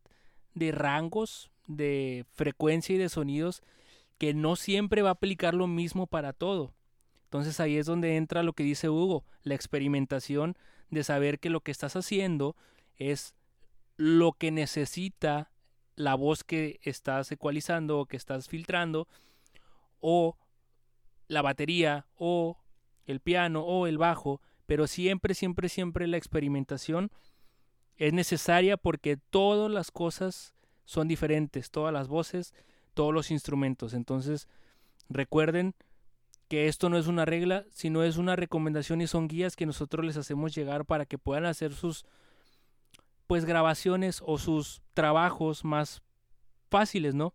de 0.53 0.71
rangos 0.71 1.51
de 1.67 2.25
frecuencia 2.31 2.95
y 2.95 2.97
de 2.97 3.09
sonidos 3.09 3.61
que 4.17 4.33
no 4.33 4.55
siempre 4.55 5.01
va 5.01 5.09
a 5.09 5.13
aplicar 5.13 5.53
lo 5.53 5.67
mismo 5.67 6.07
para 6.07 6.33
todo. 6.33 6.73
Entonces 7.25 7.59
ahí 7.59 7.77
es 7.77 7.85
donde 7.85 8.15
entra 8.15 8.43
lo 8.43 8.53
que 8.53 8.63
dice 8.63 8.89
Hugo, 8.89 9.23
la 9.43 9.55
experimentación 9.55 10.55
de 10.89 11.03
saber 11.03 11.39
que 11.39 11.49
lo 11.49 11.61
que 11.61 11.71
estás 11.71 11.95
haciendo 11.95 12.55
es 12.97 13.33
lo 14.03 14.33
que 14.33 14.51
necesita 14.51 15.49
la 15.95 16.15
voz 16.15 16.43
que 16.43 16.81
estás 16.83 17.31
ecualizando 17.31 17.99
o 17.99 18.05
que 18.05 18.17
estás 18.17 18.49
filtrando 18.49 19.07
o 20.01 20.37
la 21.29 21.41
batería 21.41 22.05
o 22.17 22.57
el 23.05 23.21
piano 23.21 23.61
o 23.63 23.87
el 23.87 23.97
bajo, 23.97 24.41
pero 24.65 24.87
siempre, 24.87 25.33
siempre, 25.33 25.69
siempre 25.69 26.07
la 26.07 26.17
experimentación 26.17 27.11
es 27.95 28.11
necesaria 28.11 28.75
porque 28.75 29.15
todas 29.15 29.71
las 29.71 29.89
cosas 29.89 30.53
son 30.83 31.07
diferentes, 31.07 31.71
todas 31.71 31.93
las 31.93 32.09
voces, 32.09 32.53
todos 32.93 33.13
los 33.13 33.31
instrumentos. 33.31 33.93
Entonces, 33.93 34.49
recuerden 35.07 35.75
que 36.49 36.67
esto 36.67 36.89
no 36.89 36.97
es 36.97 37.07
una 37.07 37.23
regla, 37.23 37.63
sino 37.71 38.03
es 38.03 38.17
una 38.17 38.35
recomendación 38.35 38.99
y 38.99 39.07
son 39.07 39.29
guías 39.29 39.55
que 39.55 39.65
nosotros 39.65 40.05
les 40.05 40.17
hacemos 40.17 40.53
llegar 40.53 40.83
para 40.83 41.05
que 41.05 41.17
puedan 41.17 41.45
hacer 41.45 41.73
sus 41.73 42.05
pues 43.27 43.45
grabaciones 43.45 44.21
o 44.25 44.37
sus 44.37 44.81
trabajos 44.93 45.63
más 45.63 46.01
fáciles, 46.69 47.15
¿no? 47.15 47.33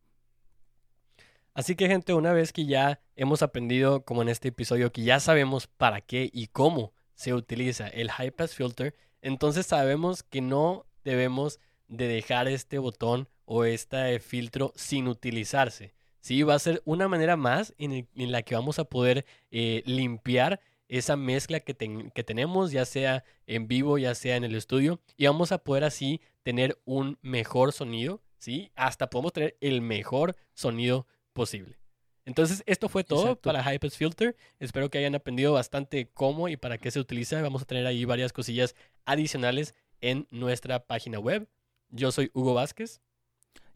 Así 1.54 1.74
que 1.74 1.88
gente, 1.88 2.14
una 2.14 2.32
vez 2.32 2.52
que 2.52 2.66
ya 2.66 3.00
hemos 3.16 3.42
aprendido, 3.42 4.04
como 4.04 4.22
en 4.22 4.28
este 4.28 4.48
episodio, 4.48 4.92
que 4.92 5.02
ya 5.02 5.18
sabemos 5.18 5.66
para 5.66 6.00
qué 6.00 6.30
y 6.32 6.46
cómo 6.46 6.92
se 7.14 7.34
utiliza 7.34 7.88
el 7.88 8.10
High 8.12 8.30
Pass 8.30 8.54
Filter, 8.54 8.94
entonces 9.22 9.66
sabemos 9.66 10.22
que 10.22 10.40
no 10.40 10.86
debemos 11.02 11.58
de 11.88 12.06
dejar 12.06 12.46
este 12.46 12.78
botón 12.78 13.28
o 13.44 13.64
este 13.64 14.20
filtro 14.20 14.72
sin 14.76 15.08
utilizarse. 15.08 15.94
Sí, 16.20 16.42
va 16.42 16.54
a 16.54 16.58
ser 16.60 16.82
una 16.84 17.08
manera 17.08 17.36
más 17.36 17.74
en, 17.78 18.06
la 18.14 18.42
que 18.42 18.54
vamos 18.54 18.78
a 18.78 18.84
poder 18.84 19.24
eh, 19.50 19.82
limpiar 19.86 20.60
esa 20.88 21.16
mezcla 21.16 21.60
que, 21.60 21.74
que 21.74 22.24
tenemos, 22.24 22.72
ya 22.72 22.84
sea 22.84 23.24
en 23.46 23.68
vivo, 23.68 23.98
ya 23.98 24.14
sea 24.14 24.36
en 24.36 24.44
el 24.44 24.54
estudio, 24.54 25.00
y 25.16 25.26
vamos 25.26 25.52
a 25.52 25.58
poder 25.58 25.84
así 25.84 26.20
tener 26.42 26.80
un 26.84 27.18
mejor 27.22 27.72
sonido, 27.72 28.22
¿sí? 28.38 28.72
Hasta 28.74 29.10
podemos 29.10 29.32
tener 29.32 29.56
el 29.60 29.82
mejor 29.82 30.36
sonido 30.54 31.06
posible. 31.32 31.78
Entonces, 32.24 32.62
esto 32.66 32.90
fue 32.90 33.04
todo 33.04 33.36
para 33.36 33.62
HyperS 33.62 33.96
Filter. 33.96 34.36
Espero 34.58 34.90
que 34.90 34.98
hayan 34.98 35.14
aprendido 35.14 35.54
bastante 35.54 36.10
cómo 36.12 36.50
y 36.50 36.58
para 36.58 36.76
qué 36.76 36.90
se 36.90 37.00
utiliza. 37.00 37.40
Vamos 37.40 37.62
a 37.62 37.64
tener 37.64 37.86
ahí 37.86 38.04
varias 38.04 38.34
cosillas 38.34 38.74
adicionales 39.06 39.74
en 40.02 40.26
nuestra 40.30 40.84
página 40.84 41.18
web. 41.18 41.48
Yo 41.88 42.12
soy 42.12 42.30
Hugo 42.34 42.52
Vázquez. 42.52 43.00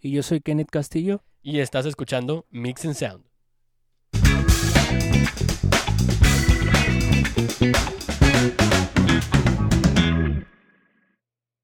Y 0.00 0.10
yo 0.10 0.22
soy 0.22 0.42
Kenneth 0.42 0.68
Castillo. 0.70 1.24
Y 1.42 1.60
estás 1.60 1.86
escuchando 1.86 2.44
Mix 2.50 2.84
and 2.84 2.94
Sound. 2.94 3.24
Thank 7.34 7.60
you. 7.62 8.01